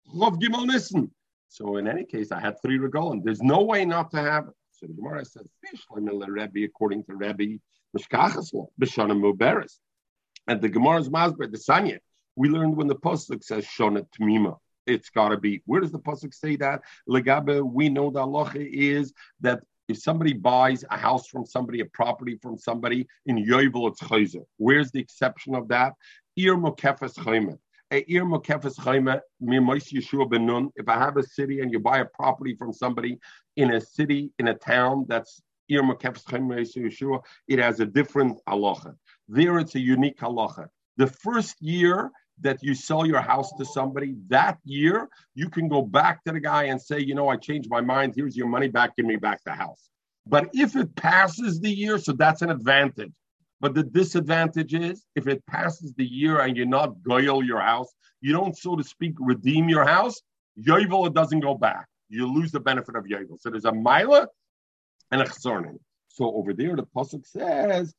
[0.06, 1.10] Love Gimel Nisan.
[1.48, 3.22] So in any case, I had three regalim.
[3.22, 4.54] There's no way not to have it.
[4.72, 5.48] So the Gemara says,
[5.90, 7.60] Rebbe, according to Rebbe,
[7.96, 9.78] Mishkachas law, B'shana Muberes.
[10.46, 11.98] And the Gemara's Masber, the Sanya,
[12.36, 14.56] we learned when the Pasuk says Shana Tmima.
[14.86, 15.62] It's got to be.
[15.66, 16.82] Where does the Pasuk say that?
[17.08, 21.86] Legabe, we know the Allah is that if somebody buys a house from somebody, a
[21.86, 24.44] property from somebody in Yovel, it's chayzer.
[24.56, 25.94] Where's the exception of that?
[26.36, 27.58] Ir mokefes chaymet.
[27.90, 30.70] Ir mokefes chaymet, Yeshua ben Nun.
[30.76, 33.18] If I have a city and you buy a property from somebody
[33.56, 38.38] in a city, in a town that's Ir mokefes chaymet Yeshua, it has a different
[38.48, 38.94] halacha.
[39.28, 40.68] There it's a unique halacha.
[40.96, 42.10] The first year
[42.40, 46.40] that you sell your house to somebody that year, you can go back to the
[46.40, 48.14] guy and say, you know, I changed my mind.
[48.16, 48.96] Here's your money back.
[48.96, 49.88] Give me back the house.
[50.26, 53.12] But if it passes the year, so that's an advantage.
[53.64, 57.90] But the disadvantage is if it passes the year and you're not goyal your house,
[58.20, 60.20] you don't, so to speak, redeem your house,
[60.60, 61.86] yovel, it doesn't go back.
[62.10, 63.40] You lose the benefit of yovel.
[63.40, 64.28] So there's a mila
[65.10, 65.78] and a chsornin.
[66.08, 67.94] So over there, the pasuk says,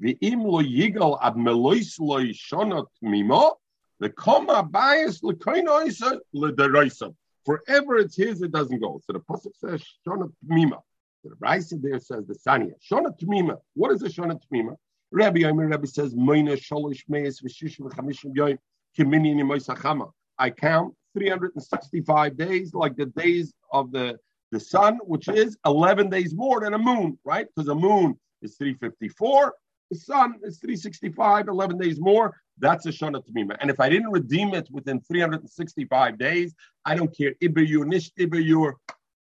[0.00, 3.54] "V'im lo yigal ad melois lo shonot mimo
[3.98, 7.14] the koma bias l'deraisa.
[7.44, 9.00] Forever it's his, it doesn't go.
[9.04, 10.80] So the pasuk says shona tmima.
[11.24, 13.56] The Raisa there says the sanya shona tmima.
[13.74, 14.76] What is a shona tmima?
[15.12, 18.58] Rabbi Yomer Rabbi says moina sholish meis v'shish v'chamishim yoyim
[18.98, 20.10] kimini nimoisachama.
[20.38, 24.18] I count 365 days like the days of the
[24.52, 27.46] the sun, which is 11 days more than a moon, right?
[27.54, 29.54] Because a moon is 354,
[29.90, 32.36] the sun is 365, 11 days more.
[32.58, 33.56] That's a Shana Tamima.
[33.60, 36.54] And if I didn't redeem it within 365 days,
[36.84, 37.34] I don't care.
[37.42, 38.74] Iber nish iber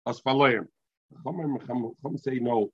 [0.09, 0.67] asfaloyim.
[2.19, 2.71] say no.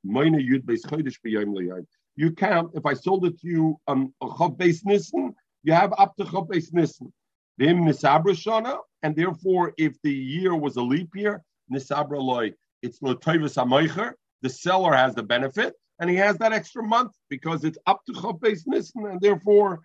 [2.17, 2.73] You count.
[2.75, 6.25] If I sold it to you on a chav base nissen, you have up to
[6.25, 7.13] chav base nissen.
[7.59, 11.43] Vim nisabra shana, and therefore, if the year was a leap year,
[11.73, 12.53] nisabra loy,
[12.83, 14.13] it's lotoivus amoicher.
[14.43, 18.13] The seller has the benefit, and he has that extra month because it's up to
[18.13, 19.83] chav base nissen, and therefore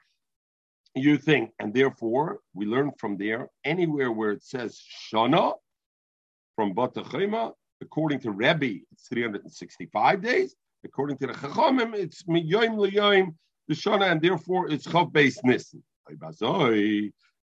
[0.96, 5.54] you think, and therefore we learn from there anywhere where it says Shana
[6.56, 10.56] from Batachima, according to Rebbe, it's 365 days.
[10.86, 13.36] According to the Chachamim, it's Miyoim Liyoim,
[13.68, 15.84] the Shana, and therefore it's Chav based Nissen.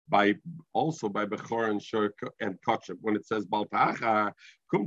[0.09, 0.35] By
[0.72, 4.32] also by Bechor and Shirk and Kachim, when it says Baltacha,
[4.70, 4.87] Kum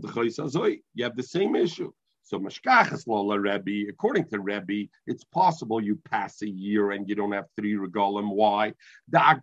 [0.93, 1.91] you have the same issue.
[2.23, 7.15] So Mashkachas Lola Rebbe, according to Rebbe, it's possible you pass a year and you
[7.15, 8.29] don't have three regalim.
[8.29, 8.73] Why?
[9.09, 9.39] The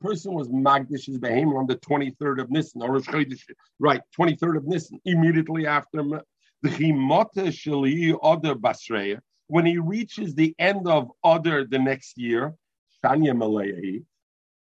[0.00, 3.00] person was Magdish's behavior on the 23rd of Nisan, or
[3.78, 6.02] right, 23rd of Nisan, immediately after
[6.62, 6.72] when
[9.66, 12.54] he reaches the end of Other the next year,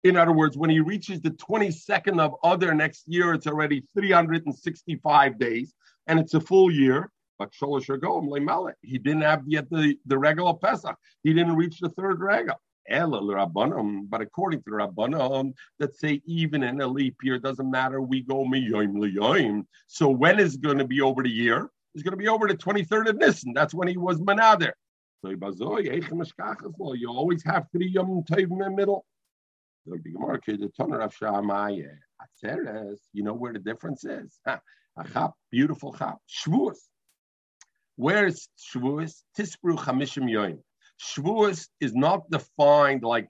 [0.05, 5.39] in other words, when he reaches the 22nd of Other next year, it's already 365
[5.39, 5.75] days
[6.07, 7.11] and it's a full year.
[7.39, 7.89] But Sholosh
[8.83, 10.97] he didn't have yet the, the regular Pesach.
[11.25, 12.57] He didn't reach the third regal.
[12.89, 18.23] But according to the Rabbanim, that say even in a leap year, doesn't matter, we
[18.23, 19.67] go miyoim liyoim.
[19.87, 21.71] So when is going to be over the year?
[21.95, 23.53] It's going to be over the 23rd of Nisan.
[23.55, 24.75] That's when he was manader.
[25.25, 29.05] So you always have three yom in the middle.
[29.85, 30.01] You
[33.23, 34.39] know where the difference is?
[34.47, 34.61] A
[35.13, 36.19] chap, beautiful chap.
[36.29, 36.79] Shavuos.
[37.97, 39.23] Where is Shavuos?
[39.39, 40.63] Tispru chamishim yoim.
[41.03, 43.29] Shavuos is not defined like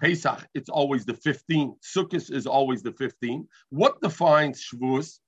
[0.00, 1.76] Pesach, it's always the 15th.
[1.80, 3.46] Sukkot is always the 15th.
[3.70, 5.18] What defines Shavuos?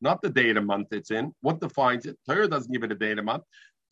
[0.00, 1.34] Not the day of the month it's in.
[1.42, 2.18] What defines it?
[2.28, 3.44] Torah doesn't give it a day of the month.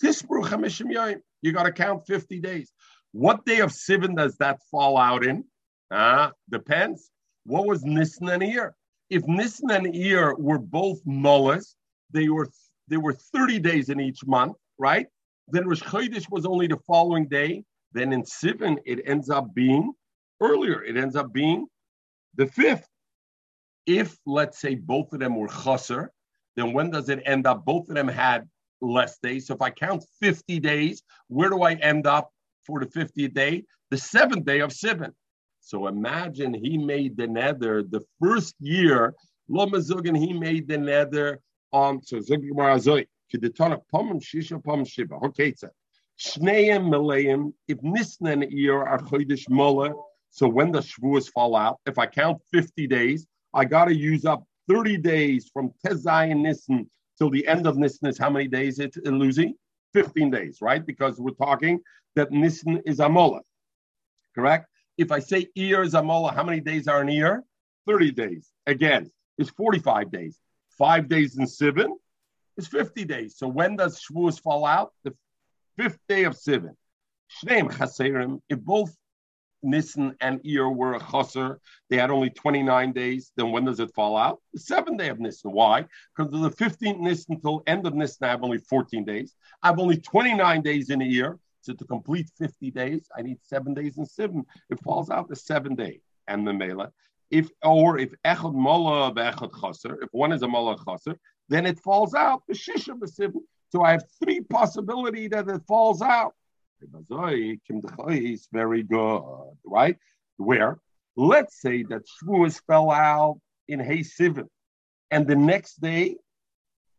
[0.02, 1.20] Tispru chamishim.
[1.42, 2.72] You got to count 50 days.
[3.12, 5.44] What day of Sivan does that fall out in?
[5.90, 7.10] Uh, depends.
[7.44, 8.72] What was Nisan and Iyar?
[9.10, 11.74] if Nisan and Iyar were both nullas,
[12.12, 12.48] they were
[12.88, 15.06] they were 30 days in each month, right?
[15.52, 17.64] Then Rosh Chodesh was only the following day.
[17.92, 19.92] Then in Sivan, it ends up being
[20.40, 20.82] earlier.
[20.82, 21.66] It ends up being
[22.36, 22.86] the fifth.
[23.86, 26.12] If let's say both of them were chaser,
[26.56, 27.64] then when does it end up?
[27.64, 28.48] Both of them had
[28.80, 29.46] less days.
[29.46, 32.30] So if I count 50 days, where do I end up
[32.66, 33.64] for the 50th day?
[33.90, 35.12] The seventh day of Sivan.
[35.60, 39.14] So imagine he made the nether the first year.
[39.50, 41.40] Lomazugan, he made the nether
[41.72, 42.78] on so Zogimar
[43.32, 45.16] Kidetana Pom Shisha Pom Shiba.
[45.26, 45.68] Okay, so
[46.18, 49.92] Shneim Malayim, if Nisan and Iyar are Chodesh Mola,
[50.30, 54.24] so when the Shavuos fall out, if I count 50 days, I got to use
[54.24, 58.48] up 30 days from Tezai and Nisan till the end of Nisan is how many
[58.48, 59.54] days it's losing?
[59.94, 60.84] 15 days, right?
[60.84, 61.80] Because we're talking
[62.14, 63.40] that Nisan is a Amola,
[64.34, 64.66] correct?
[64.98, 67.40] If I say Iyar is a Amola, how many days are an Iyar?
[67.86, 68.50] 30 days.
[68.66, 70.38] Again, it's 45 days.
[70.68, 71.90] Five days in Sivan
[72.56, 73.36] is 50 days.
[73.36, 74.92] So when does Shavuos fall out?
[75.04, 75.14] The
[75.78, 76.74] fifth day of Sivan.
[77.44, 78.94] Shneim Chaserim, if both
[79.62, 81.60] Nisan and Iyar were a chaser.
[81.88, 83.32] They had only 29 days.
[83.36, 84.40] Then when does it fall out?
[84.52, 85.52] The seventh day of Nisan.
[85.52, 85.86] Why?
[86.16, 89.34] Because of the 15th Nisan until end of Nisan, I have only 14 days.
[89.62, 91.38] I have only 29 days in a year.
[91.62, 94.46] So to complete 50 days, I need seven days and seven.
[94.70, 96.92] It falls out the seventh day and the mela.
[97.30, 101.18] If or if echad mola echad chaser, if one is a mola chaser,
[101.50, 102.42] then it falls out
[103.72, 106.34] So I have three possibility that it falls out
[108.52, 109.22] very good,
[109.64, 109.98] right?
[110.38, 110.78] Where
[111.16, 113.38] let's say that Shavuos fell out
[113.68, 114.48] in Hay Sivan,
[115.10, 116.16] and the next day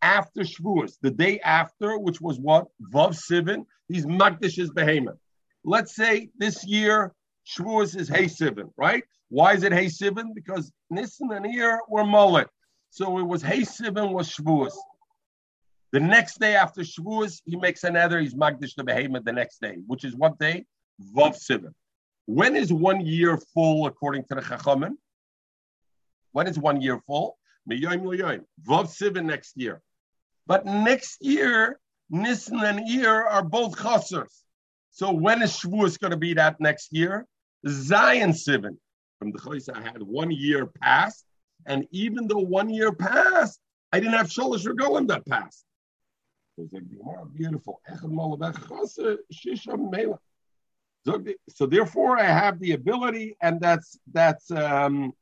[0.02, 4.06] after Shavuos, the day after, which was what Vav Sivan, he's
[4.58, 5.18] is Behemoth.
[5.64, 7.14] Let's say this year
[7.47, 9.04] Shavuos is Hay Sivan, right?
[9.30, 10.36] Why is it Hay Sivan?
[10.36, 12.47] Because Nisan and Iyar were mullet.
[12.92, 14.74] So it was Hay Sivan was Shavuos.
[15.94, 19.78] The next day after Shavuos, he makes another, he's Magdish the Behemoth the next day,
[19.88, 20.66] which is what day?
[21.16, 21.74] Vav Sivan.
[22.26, 24.96] When is one year full according to the Chachamim?
[26.34, 27.38] When is one year full?
[27.70, 28.42] Miyoim Liyoim.
[28.68, 29.82] Vav Sivan next year.
[30.46, 31.80] But next year,
[32.10, 34.44] Nisan and Iyar are both chasers.
[34.92, 37.26] So when is Shavuos going to be that next year?
[37.66, 38.76] Zion Sivan.
[39.18, 41.26] From the Chois, I had one year passed,
[41.66, 43.59] and even though one year passed,
[43.91, 45.66] I didn't have Sholosh Regolim that passed.
[47.36, 47.82] Beautiful.
[51.49, 54.51] So therefore, I have the ability, and that's that's.
[54.51, 55.14] Um,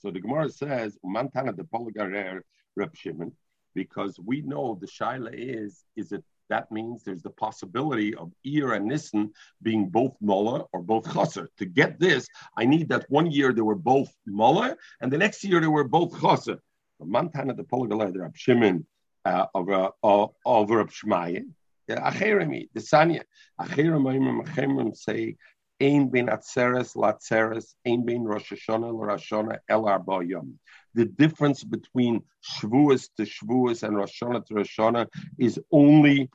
[0.00, 2.40] so the Gemara says, "Mantana de Polgarer
[2.76, 3.32] Reb Shimon,"
[3.74, 8.76] because we know the shaila is is it that means there's the possibility of Iyar
[8.76, 9.32] and Nissen
[9.62, 11.48] being both Mullah or both Chaser.
[11.58, 12.26] To get this,
[12.56, 15.84] I need that one year they were both Mullah, and the next year they were
[15.84, 16.58] both Chaser.
[17.02, 18.86] Mantana de Polgarer Reb Shimon
[19.24, 21.44] uh, of uh, of Reb Shmaya.
[21.90, 23.22] Acheremi, the Sanya.
[23.60, 25.36] Acherem Achemim say,
[25.80, 30.58] Ein ben Atzeres Latzeres, Ein ben Rosh Hashanah Rosh Hashanah El Arba Yom.
[30.94, 36.30] The difference between Shavuos to Shavuos and Rosh Hashanah to Rosh Hashanah is only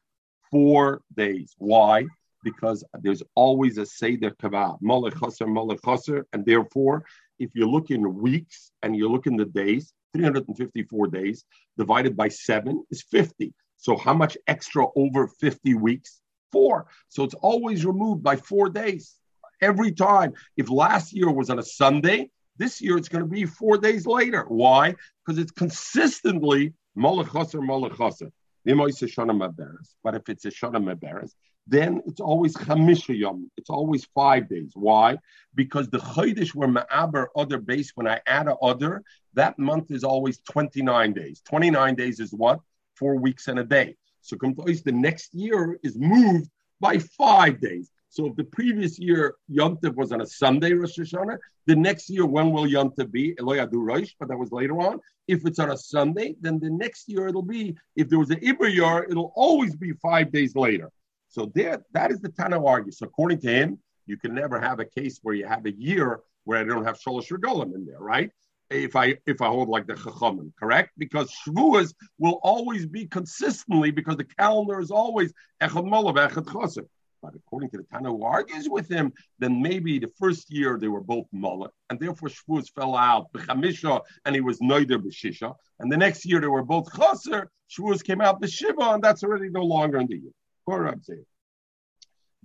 [0.52, 1.56] four days.
[1.58, 2.06] Why?
[2.44, 7.06] Because there's always a Seder Kavah, Molech Chaser, Molech Chaser, and therefore,
[7.38, 11.46] if you look in weeks and you look in the days, 354 days
[11.78, 13.54] divided by seven is 50.
[13.78, 16.20] So how much extra over 50 weeks?
[16.52, 16.88] Four.
[17.08, 19.16] So it's always removed by four days.
[19.62, 20.34] Every time.
[20.58, 22.30] If last year was on a Sunday,
[22.60, 24.46] this year it's going to be four days later.
[24.48, 24.94] Why?
[25.26, 28.32] Because it's consistently Molechasser, Molechasser.
[28.66, 31.32] But if it's a Shana Meberes,
[31.66, 33.50] then it's always Chamisha Yom.
[33.58, 34.72] It's always five days.
[34.74, 35.18] Why?
[35.56, 39.04] Because the Chodesh where Ma'aber other base, when I add a other,
[39.36, 41.42] that month is always 29 days.
[41.48, 42.60] 29 days is what?
[42.96, 43.96] Four weeks and a day.
[44.22, 46.50] So the next year is moved
[46.80, 47.90] by five days.
[48.10, 51.38] So if the previous year Yom Tov was on a Sunday, Rosh Hashanah,
[51.68, 53.36] the next year when will Yom Tov be?
[53.36, 55.00] Eloyadu Rosh, but that was later on.
[55.28, 58.40] If it's on a Sunday, then the next year it'll be, if there was an
[58.40, 60.92] Iber year, it'll always be five days later.
[61.28, 62.98] So there, that is the Tana argues.
[62.98, 66.22] So according to him, you can never have a case where you have a year
[66.46, 68.32] where I don't have Sholosh Regolim in there, right?
[68.72, 70.92] If I if I hold like the Chachamim, correct?
[70.98, 75.32] Because Shavuos will always be consistently because the calendar is always
[75.62, 76.88] Echad Molav, Echad Choser.
[77.22, 80.88] But according to the Tana who argues with him, then maybe the first year they
[80.88, 85.54] were both mullah, and therefore Shavuos fell out b'chamisha, and he was neither b'shisha.
[85.80, 87.52] And the next year they were both chaser.
[87.70, 90.32] Shavuos came out b'shiva, and that's already no longer in the year.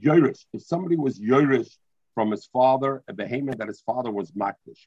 [0.01, 0.47] Yoris.
[0.53, 1.79] If somebody was Yoris
[2.14, 4.87] from his father, a behemoth that his father was makdish.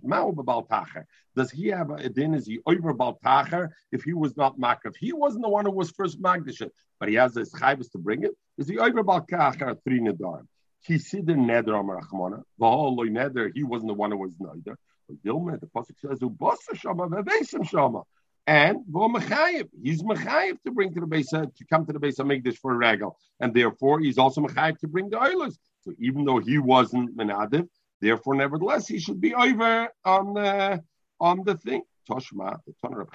[1.35, 2.33] Does he have a din?
[2.33, 4.95] Is he over baltacher if he was not makdish?
[4.99, 6.67] He wasn't the one who was first makdish,
[6.99, 8.31] but he has his chayvus to bring it.
[8.57, 10.47] Is the over baltacher three nedarim?
[10.81, 12.41] He said the neder amarachmana.
[12.59, 13.51] V'hol neder.
[13.53, 14.77] He wasn't the one who was neither.
[15.07, 18.03] But the pasuk says, "Ubasa shama vevesim shama."
[18.45, 19.67] and mechayiv.
[19.83, 22.57] He's mechayiv to bring to the base to come to the base and make this
[22.57, 25.57] for regal, and therefore he's also mechayiv to bring the oilers.
[25.81, 27.67] So even though he wasn't menadiv,
[27.99, 30.83] Therefore, nevertheless, he should be over on the
[31.19, 31.81] on the thing.
[32.09, 33.09] Toshma, the Toner of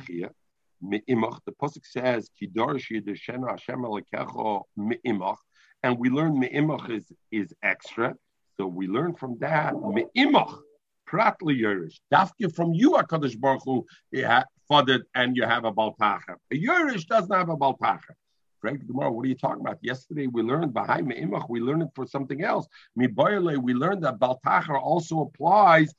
[0.82, 5.36] Me'imach, the Pasuk says, Kidarish Yidashenu Hashem Alekecho Me'imach,
[5.82, 8.14] and we learn Me'imach is, is extra.
[8.56, 10.58] So we learn from that, Me'imach,
[11.08, 13.86] Pratli Yerish, Dafke from you, HaKadosh Baruch Hu,
[14.68, 16.36] fathered, and you have a Baltacha.
[16.52, 18.14] A Yerish doesn't have a Baltacha.
[18.60, 19.78] Frank Gemara, what are you talking about?
[19.82, 22.66] Yesterday we learned behind Me'imach, we learned it for something else.
[22.98, 25.92] Mibayale, we learned that Baltacha also applies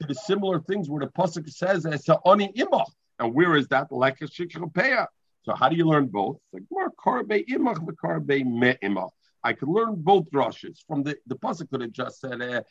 [0.00, 2.90] to the similar things where the Pasuk says as a Oni Imach.
[3.20, 3.88] And where is that?
[3.90, 6.38] So how do you learn both?
[6.52, 9.10] Me'imach.
[9.42, 10.78] I could learn both drushes.
[10.88, 12.62] From the, the Pasuk could have just said uh.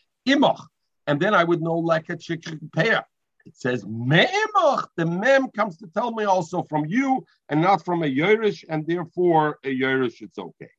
[1.07, 3.03] And then I would know like a Shikhapeya.
[3.45, 4.89] It says me'emach.
[4.97, 8.85] The mem comes to tell me also from you and not from a Yerush, and
[8.85, 10.69] therefore a Yerush, it's okay.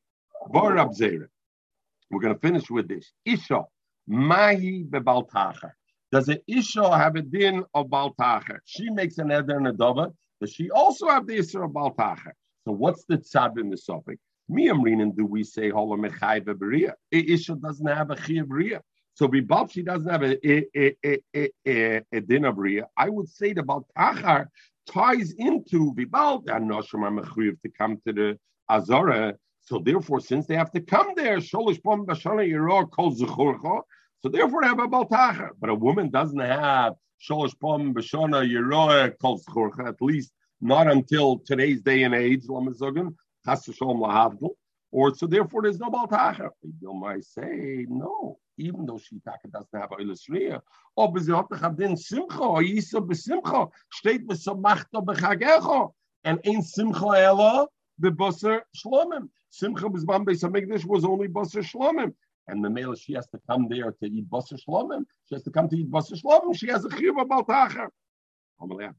[0.49, 0.75] We're
[2.19, 3.11] going to finish with this.
[3.25, 3.63] Isha,
[4.07, 5.71] mahi bebaltacher.
[6.11, 8.59] Does an Isha have a din of baltacher?
[8.65, 10.13] She makes an eder and a dova.
[10.39, 12.33] Does she also have the Isra of baltacher?
[12.65, 14.17] So what's the tzad in the suffix?
[14.49, 16.93] Me amrinin do we say hola mechai beria?
[17.11, 18.81] Isha doesn't have a chiyav
[19.13, 22.85] so Bibab, she doesn't have a, a, a, a, a, din of Riyah.
[22.97, 24.49] I would say that Baltachar
[24.87, 28.39] ties into Bibal, and Noshim are to come to the
[28.69, 29.35] Azara.
[29.61, 33.81] So therefore, since they have to come there, Sholish Pom Bashana Yero Kol Zechurcha,
[34.21, 35.51] so therefore they have a Baltachar.
[35.59, 39.41] But a woman doesn't have Sholish Pom Bashana Yero Kol
[39.85, 43.15] at least not until today's day and age, Lamazogan,
[43.45, 44.51] Chas Shalom Lahavdil.
[44.91, 46.51] Or so therefore there's no Baltachar.
[46.81, 50.61] You might say, no even though she taka doesn't have Oilis Riyah.
[50.95, 55.93] Oh, Aber sie hat doch den Simcha, oh, Yisa besimcha, steht bis so machto.
[56.23, 57.67] And ain't Simcha ela
[58.01, 59.29] bebusser shlomim.
[59.49, 62.13] Simcha b'zman beis was only busser shlomim.
[62.51, 65.05] And the male, she has to come there to eat busser shlomim.
[65.27, 66.55] She has to come to eat busser shlomim.
[66.55, 67.87] She has a chiyuv about tacher.
[68.57, 68.93] What are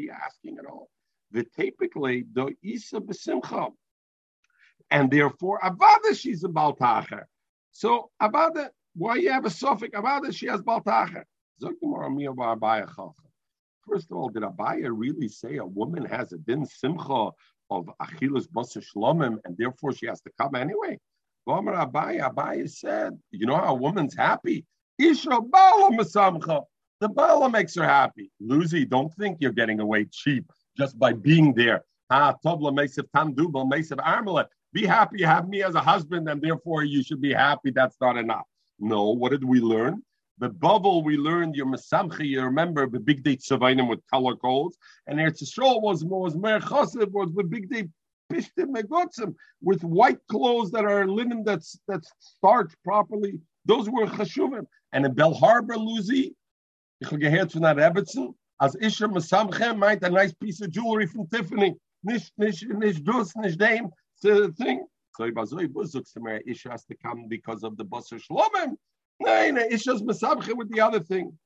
[0.00, 0.88] you asking at all?
[1.30, 3.72] The typically the isa besimcha,
[4.90, 7.26] and therefore avada she's a baltacher.
[7.70, 11.24] So the why you have a suffix it, she has baltacher.
[11.60, 11.76] First
[14.10, 17.30] of all, did Abaya really say a woman has a din simcha
[17.70, 20.98] of achilas basar shlomim, and therefore she has to come anyway?
[21.48, 24.64] Abaya, Abaya said, you know how a woman's happy?
[24.98, 26.64] Isha bala masamcha.
[27.00, 28.30] The bala makes her happy.
[28.40, 31.84] Lucy, don't think you're getting away cheap just by being there.
[32.10, 32.30] Ha,
[32.98, 37.02] it tamdubal, makes it armalet be happy have me as a husband, and therefore you
[37.02, 37.70] should be happy.
[37.70, 38.46] That's not enough.
[38.78, 40.02] No, what did we learn?
[40.38, 42.26] The bubble we learned your mesamchi.
[42.28, 46.60] You remember the big day tzavainim with color codes, and Eretz Yisrael was was mer
[46.60, 47.88] was the big day
[48.32, 53.40] pishtim megotzim with white clothes that are linen that's that's starched properly.
[53.66, 54.66] Those were chashuvim.
[54.92, 56.34] And in Belle Harbor, Luzi,
[58.60, 61.76] als Isha Mesamchem meint a nice piece of jewelry from Tiffany.
[62.02, 63.90] Nish nish nicht dus, nicht dem
[64.22, 64.86] the thing.
[65.16, 68.76] So Ibazoi Buzuk Samer Isha has to come because of the Basar Shlomim.
[69.20, 71.36] No, no, Isha's Masabche with the other thing.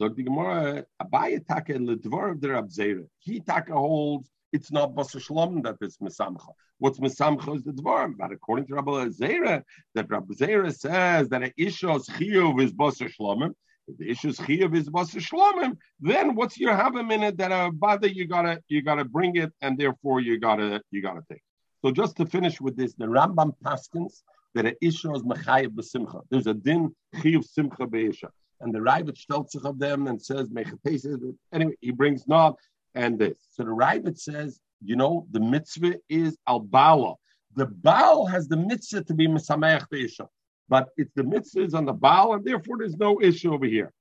[0.00, 3.06] So the Gemara, Abaya Taka Ledvar of the Rabzera.
[3.18, 6.52] He Taka holds it's not Basar Shlomim that is Mesamcha.
[6.78, 8.14] What's Mesamcha is the Dvar.
[8.16, 9.62] But according to Rabbi Zera,
[9.94, 13.54] that Rabbi Zera says that an Isha's Chiyuv is Basar Shlomim.
[13.88, 17.52] If the issue is chiyuv is basar shlomim, then what's your have a minute that
[17.52, 21.40] a bother you gotta you gotta bring it and therefore you gotta you gotta take.
[21.82, 24.22] So just to finish with this, the Rambam paskins
[24.54, 26.22] that a isha is mechayev.
[26.30, 28.28] There's a din chiyuv simcha be'isha.
[28.60, 30.50] And the Ravid stellt sich of them and says,
[31.52, 32.56] anyway, he brings not
[32.94, 33.38] and this.
[33.52, 37.14] So the Ravid says, you know, the mitzvah is al bala.
[37.54, 40.26] The Baal has the mitzvah to be misameach be'isha.
[40.68, 43.92] But it's the mitzvah is on the Baal, and therefore there's no issue over here.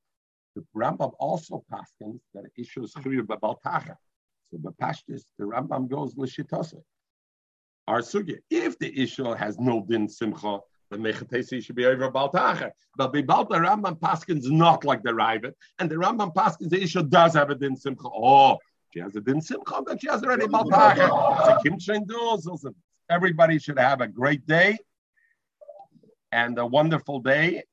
[0.56, 3.96] The Rambam also paskins that issue is chiyuv b'baltacha.
[4.52, 6.82] So the pashtus, the Rambam goes l'shitose
[7.88, 8.38] our sugya.
[8.50, 10.60] If the issue has no din simcha,
[10.92, 12.72] the mechatesi should be over baltacher.
[12.96, 17.34] But Bibalta Rambam Paskins not like the Ravid, and the Rambam Paskins the issue does
[17.34, 18.08] have a din simcha.
[18.08, 18.58] Oh,
[18.98, 20.48] she has a din simcha, then she has already
[21.64, 21.78] Kim
[23.12, 24.76] everybody should have a great day
[26.32, 27.64] and a wonderful day.